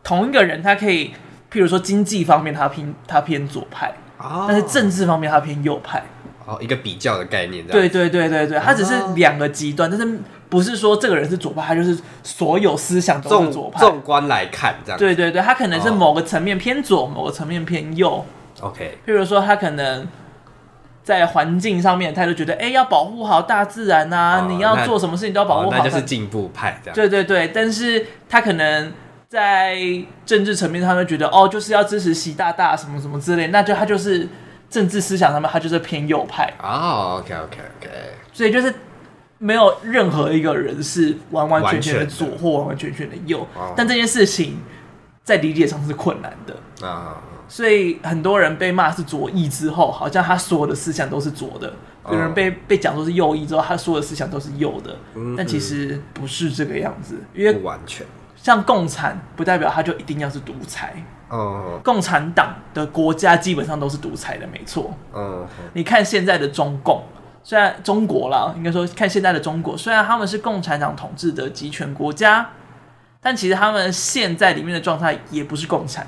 [0.03, 1.09] 同一个人他可以，
[1.53, 6.03] 譬如说经济方面他偏他偏左派，哦，但是政治方面他偏右派，
[6.47, 10.19] 哦，一个比较的概念，对对对对对，他只是两个极端，哦，但是
[10.49, 13.81] 不是说这个人是左派，他就是所有思想都是左派。
[13.81, 18.25] 纵观来看，这样对对对，他可能是某个层面偏左，哦，某个层面偏右。
[18.61, 20.07] OK，譬如说他可能
[21.03, 26.95] 在环境上面，他就觉得，哎、欸，要保护好大自然呐、啊，哦、你要做什么事情都要保护好，那就是进步派这样。
[26.95, 28.93] 对对对，但是他可能
[29.29, 29.77] 在
[30.25, 34.29] 政治层面，他们觉得哦，就是要支持习大大什么什么之类，那就他就是
[34.69, 37.17] 政治思想上面，他就是偏右派啊。
[37.19, 37.91] OK OK OK，
[38.33, 38.75] 所以就是
[39.39, 44.59] 没有任何一个人是完完全全的左或完完全全的右，哦、但这件事情
[45.23, 47.23] 在理解上是困难的啊。
[47.49, 51.71] 所以很多人被骂是左翼之后，好像他所有的思想都是左的；
[52.11, 54.97] 有人被被讲说是右翼之后，他所有的思想都是右的。
[55.15, 58.05] 嗯、但其实不是这个样子，因为不完全
[58.35, 60.95] 像共产，不代表他就一定要是独裁。
[61.29, 64.95] 哦，共产党的国家基本上都是独裁的，没错。
[65.15, 67.03] 嗯，你看现在的中共，
[67.43, 72.51] 虽然中国啦，应该说看现在的中国，虽然他们是共产党统治的集权国家，
[73.21, 76.07] 但其实他们现在里面的状态也不是共产。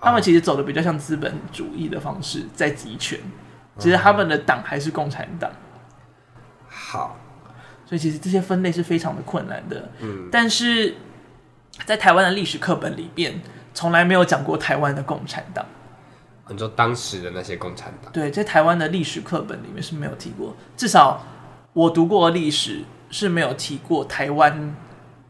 [0.00, 3.18] 他们其实走的比较像资本主义的方式，在集权。
[3.78, 5.50] 其实他们的党还是共产党。
[6.68, 7.16] 好，
[7.84, 9.90] 所以其实这些分类是非常的困难的。
[10.00, 10.94] 嗯，但是
[11.84, 13.40] 在台湾的历史课本里边，
[13.74, 15.64] 从来没有讲过台湾的共产党。
[16.48, 18.12] 你说当时的那些共产党？
[18.12, 21.20] 对，在台湾的历史课本里面是没有提过，至少
[21.72, 24.74] 我读过的历史是没有提过台湾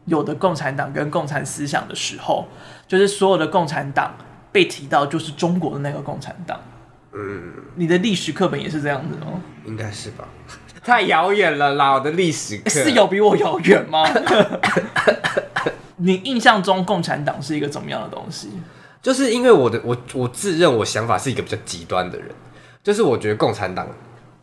[0.05, 2.47] 有的共产党跟共产思想的时候，
[2.87, 4.15] 就是所有的共产党。
[4.49, 6.59] 被提到就是中国的那个共产党，
[7.13, 9.39] 嗯，你的历史课本也是这样子哦？
[9.65, 10.27] 应该是吧？
[10.83, 14.03] 太遥远了啦，我的历史课是有比我遥远吗？
[15.97, 18.49] 你印象中共产党是一个怎么样的东西？
[19.01, 22.29] 就是因为我的我我自认我想法是一个比较极端的人，
[22.83, 23.87] 就是我觉得共产党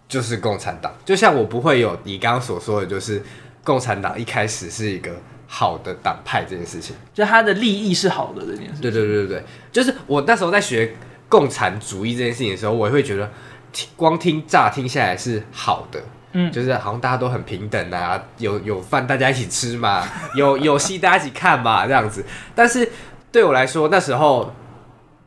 [0.08, 3.22] 就是共产党，就像我不会有你刚刚所说的，就是
[3.62, 5.10] 共产党一开始是一个。
[5.46, 8.80] 好的党派这件事情，就他的利益是好的这件事情。
[8.80, 10.96] 对对对对对，就是我那时候在学
[11.28, 13.30] 共产主义这件事情的时候，我也会觉得
[13.70, 16.02] 听，光听乍听下来是好的，
[16.34, 20.06] 嗯，就是好像大家都很平等啊，有有饭大家一起吃嘛，
[20.36, 22.24] 有有戏大家一起看嘛，这样子。
[22.54, 22.88] 但是
[23.32, 24.52] 对我来说，那时候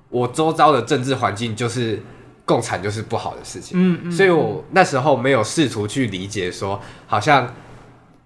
[0.10, 2.02] 我周遭的政治环境就是
[2.46, 7.52] 共产就是不好的事情，嗯嗯，所以我那时候没有试图去理解说，好像。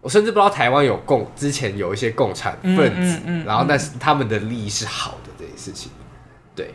[0.03, 5.91] 我甚至不知道台湾有共，之前有一些共产分子，嗯嗯嗯、然后但是他们的利益是好的这些事情。
[6.55, 6.73] 对，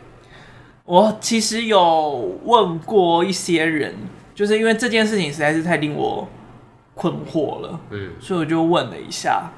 [0.85, 3.93] 我其实有问过一些人，
[4.37, 6.27] 就是因为这件事情实在是太令我
[6.93, 9.49] 困惑了，嗯，所以我就问了一下，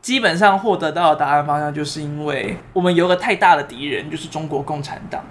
[0.00, 5.22] 基本上获得到的答案方向就是因为我们有个太大的敌人，就是中国共产党。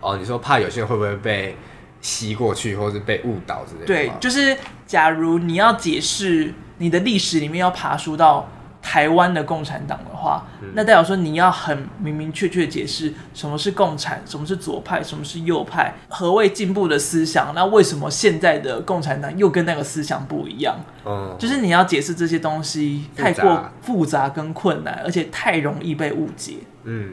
[0.00, 1.54] 哦，你说怕有些人会不会被
[2.00, 3.86] 吸过去，或是被误导之类的？
[3.86, 4.56] 对，就是
[4.86, 6.54] 假如你要解释。
[6.78, 8.48] 你的历史里面要爬书到
[8.80, 17.52] 台湾的共产党的话，嗯、那代表说你要很明明确确解释什么是共产，什么是左派，什么是右派，何谓进步的思想？
[17.54, 20.76] 那为什么现在的共产党又跟那个思想不一样？
[21.04, 26.54] 嗯，就是你要解释这些东西太过复杂跟困难，而且太容易被误解。
[26.84, 27.12] 嗯，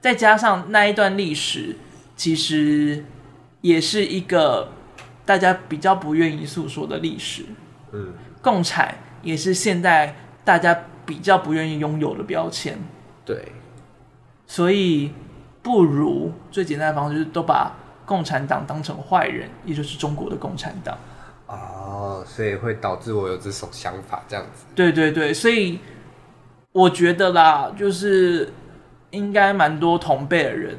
[0.00, 1.76] 再加上那一段历史，
[2.16, 3.04] 其实
[3.60, 4.72] 也是一个
[5.26, 7.44] 大家比较不愿意诉说的历史。
[7.92, 8.14] 嗯。
[8.42, 10.16] 共产也是现在
[10.46, 10.74] 大家
[11.10, 12.78] 比较不愿意拥有的标签，
[13.24, 13.50] 对，
[14.46, 15.12] 所以
[15.60, 17.72] 不如最简单的方式就是都把
[18.06, 20.96] 共产党当成坏人，也就是中国的共产党。
[21.48, 24.66] 哦，所以会导致我有这种想法，这样子。
[24.72, 25.80] 对对对，所以
[26.70, 28.52] 我觉得啦，就是
[29.10, 30.78] 应该蛮多同辈的人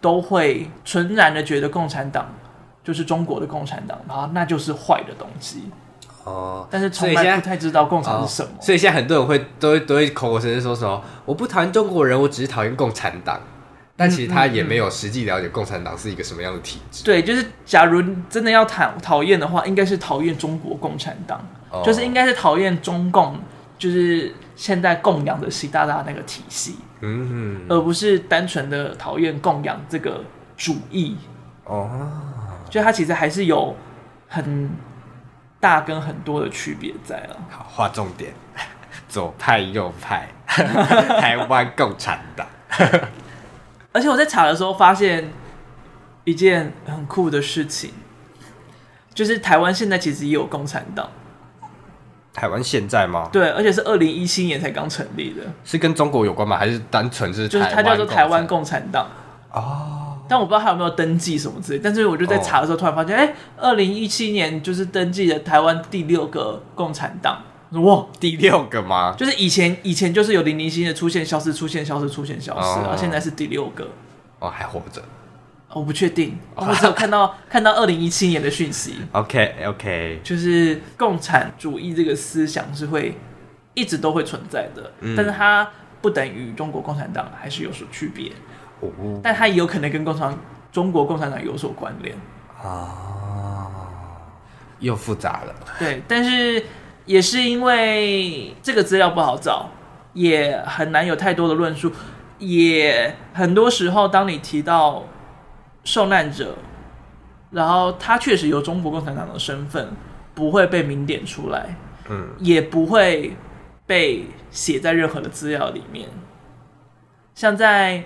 [0.00, 2.34] 都会纯然的觉得共产党
[2.82, 5.70] 就是中国的共产党，然后那就是坏的东西。
[6.24, 13.40] 哦，但是从来不太知道共产是什么，所以现在很多人会都会都会口口声声说什么我不讨厌中国人，我只是讨厌共产党。
[13.94, 17.04] 但其实他也没有实际了解共产党是一个什么样的体制。
[17.04, 21.38] 对，就是假如真的要讨讨厌的话，应该是讨厌中国共产党，
[21.70, 23.38] 哦、就是应该是讨厌中共，
[23.78, 30.24] 就是现在供养的习大大那个体系，嗯哼，而不是单纯的讨厌供养这个
[30.56, 31.16] 主义。
[31.64, 32.10] 哦，
[32.70, 33.76] 就他其实还是有
[34.26, 34.70] 很。
[35.62, 37.36] 大跟很多的区别在了。
[37.48, 38.34] 好，划重点，
[39.08, 42.44] 左派右派，台湾共产党。
[43.94, 45.30] 而且我在查的时候发现
[46.24, 47.92] 一件很酷的事情，
[49.14, 51.08] 就是台湾现在其实也有共产党。
[52.32, 53.28] 台湾现在吗？
[53.32, 55.42] 对，而且是二零一七年才刚成立的。
[55.64, 56.56] 是跟中国有关吗？
[56.58, 57.46] 还是单纯是？
[57.46, 59.06] 就是它叫做台湾共产党。
[59.52, 60.01] 哦。
[60.32, 67.38] 但我不知道他有没有登记什么之类，但是我就在查的时候突然发现，哎、哦，二零一七年就是登记了台湾第六个共产党。
[67.72, 69.14] 哇，第六个吗？
[69.18, 73.86] 就是以前以前就是有零零星的出现、消失、出现、消失、出现、消失，然后、哦、现在是第六个。
[74.38, 75.02] 哦，还活着？
[75.74, 78.96] 我不确定，哦、我只有看到看到二零一七年的讯息。
[79.12, 83.18] OK OK，就是共产主义这个思想是会
[83.74, 85.68] 一直都会存在的，嗯、但是它
[86.00, 88.32] 不等于中国共产党，还是有所区别。
[88.88, 90.36] 哦，但它也有可能跟共产
[90.70, 92.16] 中国共产党有所关联。
[92.62, 93.66] 啊，
[94.78, 95.54] 又复杂了。
[95.80, 96.64] 对，但是
[97.06, 99.68] 也是因为这个资料不好找，
[100.12, 101.90] 也很难有太多的论述，
[102.38, 105.02] 也很多时候当你提到
[105.82, 106.56] 受难者，
[107.50, 109.88] 然后他确实有中国共产党的身份，
[110.32, 111.74] 不会被明点出来，
[112.08, 113.36] 嗯，也不会
[113.86, 116.08] 被写在任何的资料里面，
[117.34, 118.04] 像在。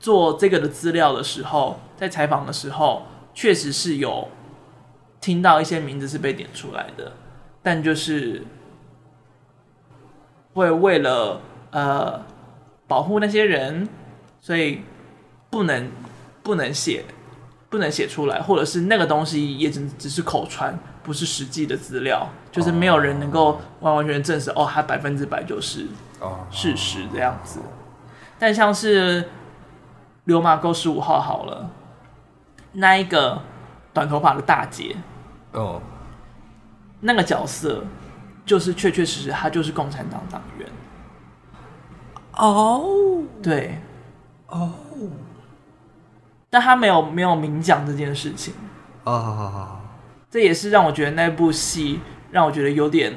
[0.00, 4.28] 做这个的资料的时候，在采访的时候，确实是有
[5.20, 7.12] 听到一些名字是被点出来的，
[7.62, 8.44] 但就是
[10.54, 11.40] 会为了
[11.72, 12.24] 呃
[12.86, 13.88] 保护那些人，
[14.40, 14.82] 所以
[15.50, 15.90] 不能
[16.44, 17.04] 不能写
[17.68, 25.88] 不能写出来，或者是那个东西也只只是口传，不是实际的资料，就是没有人能够完完全全证实哦，它百分之百就是
[26.52, 27.58] 事实这样子。
[28.38, 29.28] 但像是。
[30.28, 31.70] 流马沟十五号好了，
[32.72, 33.40] 那一个
[33.94, 34.94] 短头发的大姐，
[35.52, 35.82] 哦，oh.
[37.00, 37.82] 那个角色
[38.44, 40.68] 就是确确实实，他就是共产党党员。
[42.34, 43.24] 哦，oh.
[43.42, 43.78] 对，
[44.48, 45.10] 哦，oh.
[46.50, 48.52] 但他没有没有明讲这件事情。
[49.04, 49.14] 哦
[49.54, 49.90] ，oh.
[50.30, 52.00] 这也是让我觉得那部戏
[52.30, 53.14] 让我觉得有点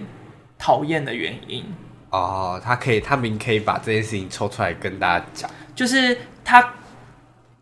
[0.58, 1.66] 讨厌的原因。
[2.12, 6.76] 哦，oh, 他可以，他明可以把这件事情抽出来跟大家讲，就是他。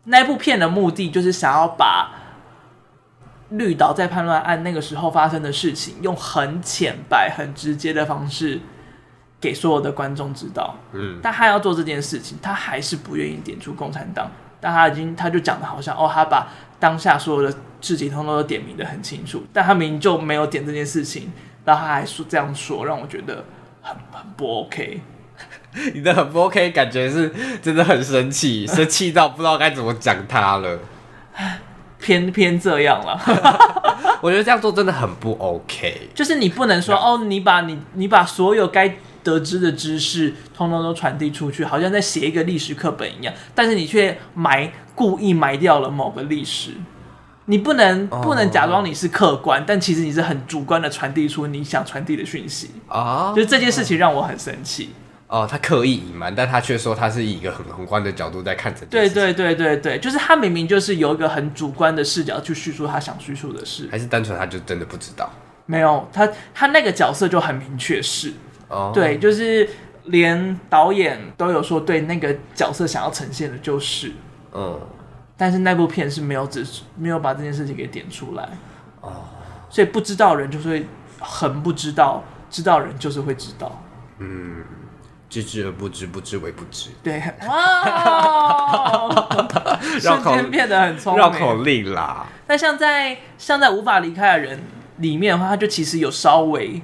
[0.04, 2.10] 那部片的目的就是想要把
[3.50, 8.60] 绿岛在叛乱案那个时候发生的事情，用很浅白、很直接的方式
[9.40, 10.76] 给所有的观众知道。
[10.92, 14.30] 嗯，但他要做这件事情，他还是不愿意点出共产党。
[14.62, 16.46] 但他已经，他就讲的好像哦，他把
[16.78, 21.32] 当下所有的事情通通都点明的很清楚，但他明明就没有点这件事情，
[21.64, 23.42] 然后他还说这样说，让我觉得
[23.80, 25.00] 很很不 OK。
[25.94, 30.78] 你的很不 OK，感觉是真的很生气， 生气到不知道该怎么讲他了。
[32.00, 33.20] 偏偏这样了，
[34.22, 36.08] 我觉得这样做真的很不 OK。
[36.14, 46.70] 就是你不能说哦，你把你你把所有该得知的知识通通都传递出去，好像在写一个历史课本一样，但是你却埋故意埋掉了某个历史。
[47.46, 49.66] 你不能不能假装你是客观，oh.
[49.66, 53.26] 但其实你是很主观的传递出你想传递的讯息啊。
[53.26, 53.36] Oh.
[53.36, 54.90] 就是这件事情让我很生气。
[55.30, 59.14] 哦，他刻意隐瞒，但他却说他是以一个很宏观的角度在看这件事。
[59.14, 65.30] 对对对对对，就是他明明就是有一个很主观的视角去叙述他想叙述的事，还是单纯他就真的不知道？
[65.66, 68.32] 没有，他他那个角色就很明确是，
[68.66, 69.68] 哦，对，就是
[70.06, 74.10] 连导演都有说，对那个角色想要呈现的就是，
[74.52, 74.80] 嗯，
[75.36, 76.66] 但是那部片是没有指
[76.96, 78.48] 没有把这件事情给点出来，
[79.00, 79.22] 哦，
[79.70, 80.86] 所以不知道人就是会
[81.20, 83.80] 很不知道，知道人就是会知道，
[84.18, 84.64] 嗯。
[85.30, 86.90] 知之而不知，不知为不知。
[87.04, 89.08] 对， 哇，
[90.00, 92.26] 瞬间变得很聪明，绕口令啦。
[92.48, 94.60] 那像在像在无法离开的人
[94.96, 96.82] 里面的话，他就其实有稍微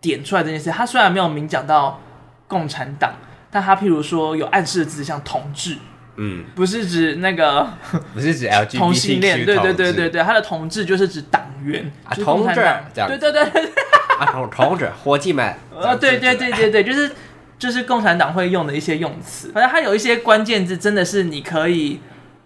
[0.00, 0.70] 点出来这件事。
[0.70, 1.98] 他虽然没有明讲到
[2.46, 3.14] 共产党，
[3.50, 5.78] 但他譬如说有暗示的字，像同志，
[6.16, 7.66] 嗯，不是指那个，
[8.12, 12.54] 不是指 LGBT 同性恋，对对对对对，他的同志就是指党员，啊，同志，
[12.94, 13.72] 对对对。
[14.18, 15.46] 啊，同同志，伙计们！
[15.80, 17.10] 啊，对对对对对，就是
[17.58, 22.00] 就是共产党会用的一些用词，反正它有一些关键字，真的是你可以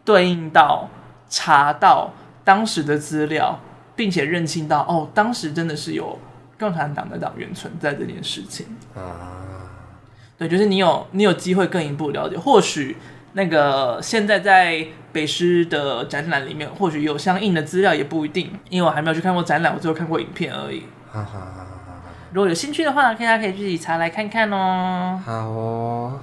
[0.04, 0.88] 对应到
[1.28, 2.12] 查到
[2.44, 3.60] 当时的资料，
[3.94, 6.18] 并且认清到哦，当时真的是有
[6.58, 9.38] 共产党的党员存在这件事情啊。
[10.38, 12.96] 对，就是你有你有机会更一步了解，或许
[13.34, 20.84] 那个现在在北师的展览里面，或许有相应的资料，也不一定，因为我还没有去看过展览，我只有看过影片而已。
[21.12, 21.66] 哈哈哈！
[22.32, 25.20] 如果有兴趣的话，大家可以自己查来看看哦。
[25.24, 26.20] 好哦。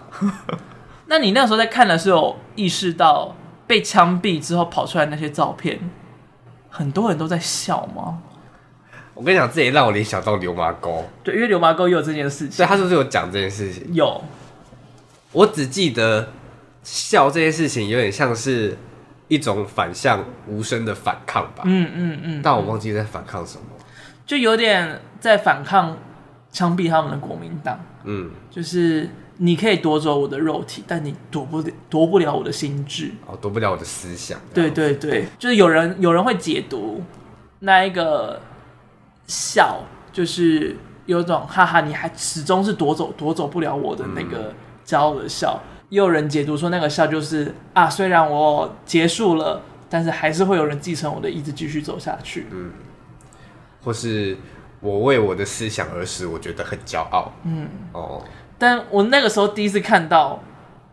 [1.07, 3.35] 那你那时候在看的时候，意识到
[3.65, 5.79] 被枪毙之后跑出来那些照片，
[6.69, 8.19] 很多人都在笑吗？
[9.13, 11.03] 我跟你讲，这也让我联想到流麻沟。
[11.23, 12.57] 对，因为流麻沟也有这件事情。
[12.57, 13.93] 对，他是不是有讲这件事情？
[13.93, 14.21] 有。
[15.33, 16.29] 我只记得
[16.83, 18.77] 笑这件事情，有点像是
[19.27, 21.63] 一种反向无声的反抗吧。
[21.65, 21.91] 嗯。
[21.93, 23.63] 嗯嗯，但我忘记在反抗什么。
[24.27, 25.97] 就有点在反抗
[26.51, 34.37] 枪毙他们的国民党，嗯，就是你可以夺走我的肉体，但你夺不夺不了我的心智，哦，夺不了我的思想。
[34.53, 37.01] 对对对，就是有人有人会解读
[37.59, 38.41] 那一个
[39.27, 39.79] 笑，
[40.11, 40.75] 就是
[41.05, 44.53] 有种哈哈，你还始终是夺走夺走不了我的那个
[44.85, 45.57] 骄傲的笑。
[45.63, 52.47] 嗯，也有人解读说那个笑就是啊，虽然我结束了，但是还是会有人继承我的意志继续走下去。
[52.51, 52.71] 嗯。
[53.87, 54.35] 或是
[54.81, 57.31] 我为我的思想而死，我觉得很骄傲。
[57.45, 58.21] 嗯，哦，
[58.57, 60.43] 但我那个时候第一次看到，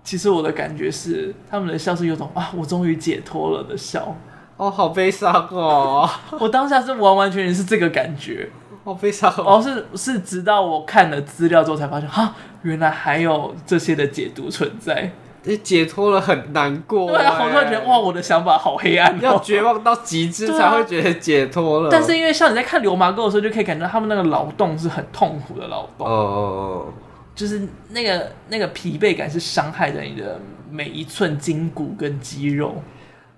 [0.05, 4.17] 其实我的感觉是他们的笑是有种啊，我终于解脱了的笑。
[4.57, 6.09] 哦，好悲伤哦！
[6.39, 8.49] 我当下是完完全全是这个感觉，
[8.85, 9.61] 好悲伤哦。
[9.61, 12.33] 是是，直到我看了资料之后才发现，哈，
[12.63, 15.11] 原来还有这些的解读存在。
[15.45, 21.89] 你解脱了很难过，对啊，好多人觉得哇，我的想法好黑暗，要绝望到极致才会觉得解脱了。
[21.91, 26.41] 但是因为像你在看《流氓哥》的时候，就可以感觉到他们那个劳动是很痛苦的劳动，哦哦
[26.89, 26.93] 哦，
[27.35, 30.41] 就是那个那个疲惫感是伤害着你的
[30.71, 32.83] 每一寸筋骨跟肌肉。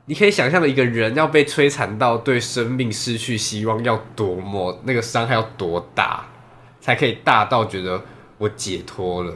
[0.08, 6.24] 你可以想象的一个人要被摧残到对生命失去希望，要多么那个伤害要多大，
[6.80, 8.00] 才可以大到觉得
[8.38, 9.32] 我解脱了。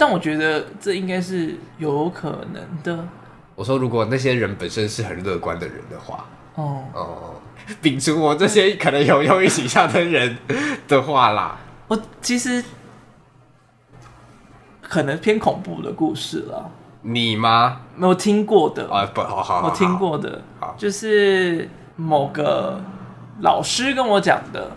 [0.00, 3.06] 但我觉得这应该是有可能的。
[3.54, 6.24] 我说，如果那些人本身是很乐观的人的话，
[6.54, 7.34] 哦哦，
[7.82, 10.38] 摒除我这些可能有忧郁倾向的人
[10.88, 12.64] 的话啦，我其实
[14.80, 16.70] 可能偏恐怖的故事了。
[17.02, 17.82] 你吗？
[17.94, 22.80] 没有听过的啊，不，好好，好，我听过的，好就是某个
[23.42, 24.70] 老师跟我讲的，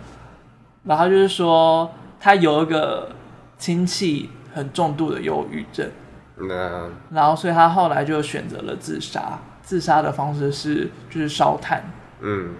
[0.82, 3.08] 然后就是说他有一个
[3.56, 4.28] 亲戚。
[4.54, 5.90] 很重度的忧郁症，
[6.36, 9.38] 那然后所以他后来就选择了自杀。
[9.62, 11.82] 自杀的方式是就是烧炭，
[12.20, 12.54] 嗯，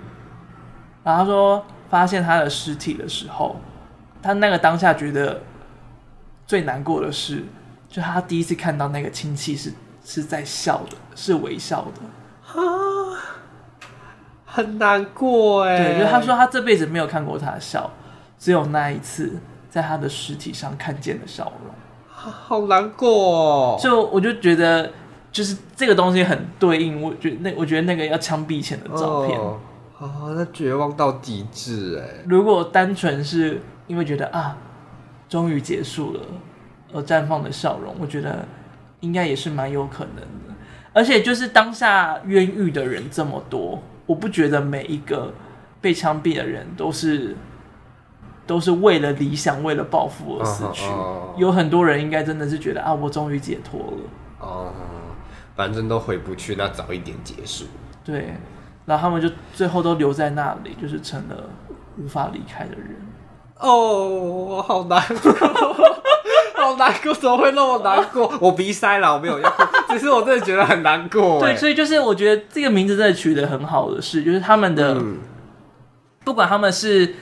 [1.05, 3.57] 然后他说发现他的尸体的时候，
[4.23, 5.43] 他那个当下觉得
[6.47, 7.45] 最难过的是，
[7.91, 9.71] 就他第一次看到那个亲戚是
[10.03, 13.21] 是在笑的，是微笑的，啊，
[14.47, 15.77] 很难过哎。
[15.77, 17.91] 对，就他说他这辈子没有看过他的笑，
[18.39, 19.31] 只有那一次
[19.69, 21.75] 在他的尸体上看见的笑容。
[22.31, 24.91] 好难过哦，就我就觉得，
[25.31, 27.03] 就是这个东西很对应。
[27.03, 29.59] 我觉得那我觉得那个要枪毙前的照片，哦，
[30.37, 32.25] 那绝望到极致哎。
[32.27, 34.57] 如果单纯是因为觉得啊，
[35.29, 36.21] 终于结束了
[36.93, 38.45] 而绽放的笑容，我觉得
[39.01, 40.55] 应该也是蛮有可能的。
[40.93, 45.33] 而且就是当下冤狱的人这么多，我不觉得每一个
[45.81, 47.37] 被枪毙的人都是。
[48.47, 50.85] 都是为了理想、为了抱负而死去。
[50.87, 53.99] Uh, uh, 有很多人应该真的是觉得啊，我终于解脱了。
[54.41, 57.65] 哦、uh,，反正都回不去，那早一点结束。
[58.05, 58.35] 对，
[58.85, 61.49] 然后他们就最后都留在那里，就是成了
[61.97, 62.97] 无法离开的人。
[63.59, 65.33] 哦、oh,，好难过，
[66.55, 68.31] 好难过，怎么会那么难过？
[68.43, 71.41] 我鼻塞了，我没有要哭，只是我真的觉得很难过。
[71.41, 75.19] 对，所以就是我觉得这个名字真的取得很好的是，就是他们的，嗯、
[76.25, 77.15] 不管他们是。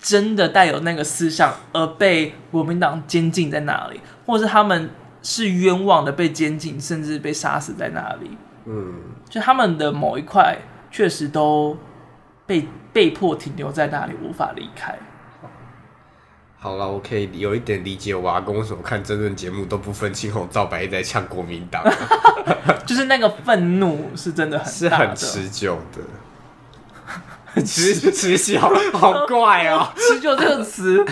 [0.00, 4.90] 真的带有那个思想而被国民党监禁在那里，或者是他们
[5.22, 8.36] 是冤枉的被监禁，甚至被杀死在那里。
[8.64, 8.94] 嗯，
[9.28, 10.56] 就他们的某一块
[10.90, 11.76] 确实都
[12.46, 14.98] 被被迫停留在那里，无法离开。
[16.58, 21.82] 好了，我可以有一点理解我阿公为什么看真人节目都不分青红皂白在呛国民党，
[22.84, 26.02] 就是那个愤怒是真的很是很持久的。
[27.66, 28.60] 持持久，
[28.92, 29.88] 好怪哦！
[29.96, 31.04] 持久这个词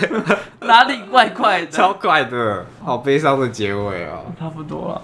[0.61, 1.67] 哪里怪怪的？
[1.67, 4.25] 超怪的，好悲伤的结尾哦。
[4.39, 5.01] 差不多了，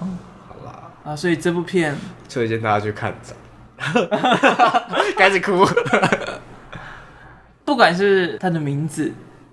[0.48, 1.96] 好啦啊，所以这部片
[2.30, 3.36] 推荐大家去看着，
[5.18, 5.66] 开始哭。
[7.66, 9.12] 不管是他的名字，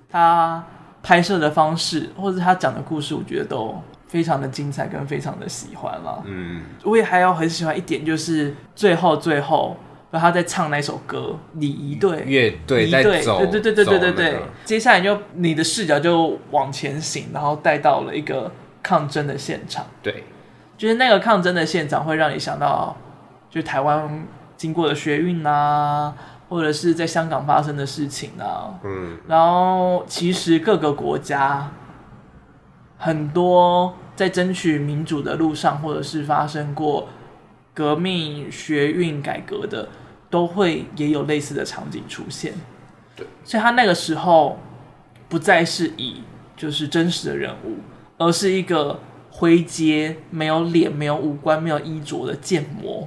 [0.09, 0.63] 他
[1.03, 6.23] 拍摄的方式，或者他讲的故事，我觉得都非常的精彩，跟非常的喜欢了。
[6.27, 9.77] 嗯，我也还要很喜欢一点，就是最后最后。
[10.13, 14.47] 然后他在唱那首歌，礼仪队乐队在走，对对对对对对对、那个。
[14.63, 18.53] 接下来就你的视角就往前行，然后带到了一个
[18.83, 19.87] 抗争的现场。
[20.03, 20.25] 对，
[20.77, 22.95] 就是那个抗争的现场会让你想到，
[23.49, 26.15] 就台湾经过的学运啊，
[26.51, 28.79] 或者是在香港发生的事情啊。
[28.85, 31.73] 嗯，然后其实各个国家
[32.99, 37.09] 很多在争取民主的路上，或者是发生过
[37.73, 39.89] 革命、学运、改革的。
[40.33, 42.55] 都会也有类似的场景出现，
[43.15, 44.59] 对，所以他那个时候
[45.29, 46.23] 不再是以
[46.57, 47.77] 就是真实的人物，
[48.17, 48.99] 而是一个
[49.31, 53.07] 灰阶、没有脸、没有五官、没有衣着的建模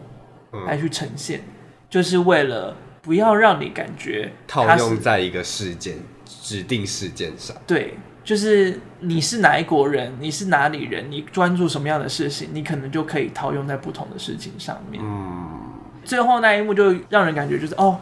[0.67, 1.53] 来去呈现，嗯，
[1.89, 5.97] 就是为了不要让你感觉套用在一个事件、
[6.28, 7.57] 指定事件上。
[7.65, 15.01] 对，就是你是哪一国人，你是哪里人，你专注什么样的事情，你可能就可以套用在不同的事情上面。
[15.03, 15.64] 嗯。
[16.06, 17.99] 最后那一幕就让人感觉就是哦，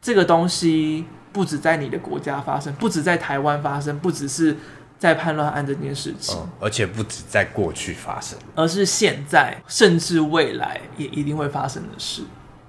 [0.00, 4.56] 这个东西不止在你的国家发生，不止在台湾发生，不只是
[4.98, 12.22] 在叛乱案这件事情，嗯，而且不止在过去发生，而是现在甚至未来也一定会发生的事。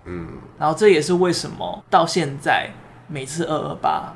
[0.05, 0.27] 嗯，
[0.57, 2.69] 然后这也是为什么到现在
[3.07, 4.13] 每次二二八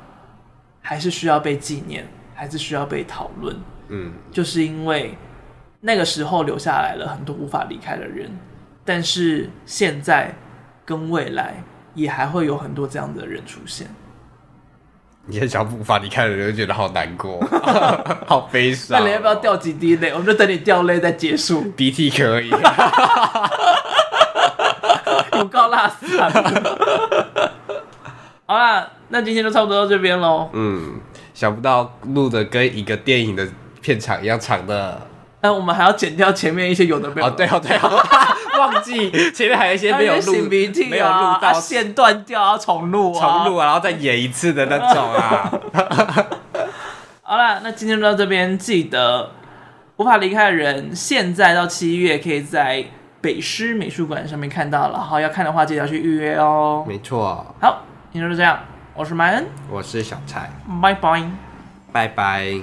[0.80, 3.56] 还是需要被纪念，还是需要被讨论。
[3.88, 5.16] 嗯，就是因为
[5.80, 8.30] 那个时候留下来了很多无法离开的人，
[8.84, 10.34] 但是现在
[10.84, 11.62] 跟未来
[11.94, 13.86] 也还会有很多这样的人出现。
[15.26, 17.40] 你也想无法离开的人，就觉得好难过，
[18.26, 18.98] 好悲伤。
[18.98, 20.10] 那你要不要掉几滴泪？
[20.10, 21.62] 我们就等你掉泪再结束。
[21.76, 22.50] 鼻涕可以。
[25.34, 26.28] 有够辣死了。
[28.46, 30.50] 好啦，那今天就差不多到这边喽。
[30.52, 31.00] 嗯，
[31.32, 33.48] 想不到录的跟一个电影的
[33.80, 35.00] 片场一样长的。
[35.42, 38.00] 那我们还要剪掉前面一些有的没有对哦，对哦，
[38.58, 40.32] 忘记前面还有一些没有录，
[40.88, 45.52] 没有录到线断掉，要重录啊，重录啊，然后再演一次的那种啊。
[47.22, 49.32] 好啦，那今天就到这边，记得
[49.96, 52.84] 无法离开的人，现在到七月可以在
[53.20, 55.00] 北师美术馆上面看到了。
[55.00, 56.84] 好，要看的话记得要去预约哦。
[56.86, 57.44] 没错。
[57.60, 57.82] 好，
[58.12, 58.60] 今天就这样，
[58.94, 61.22] 我是麦恩，我是小蔡，拜拜，
[61.90, 62.60] 拜拜。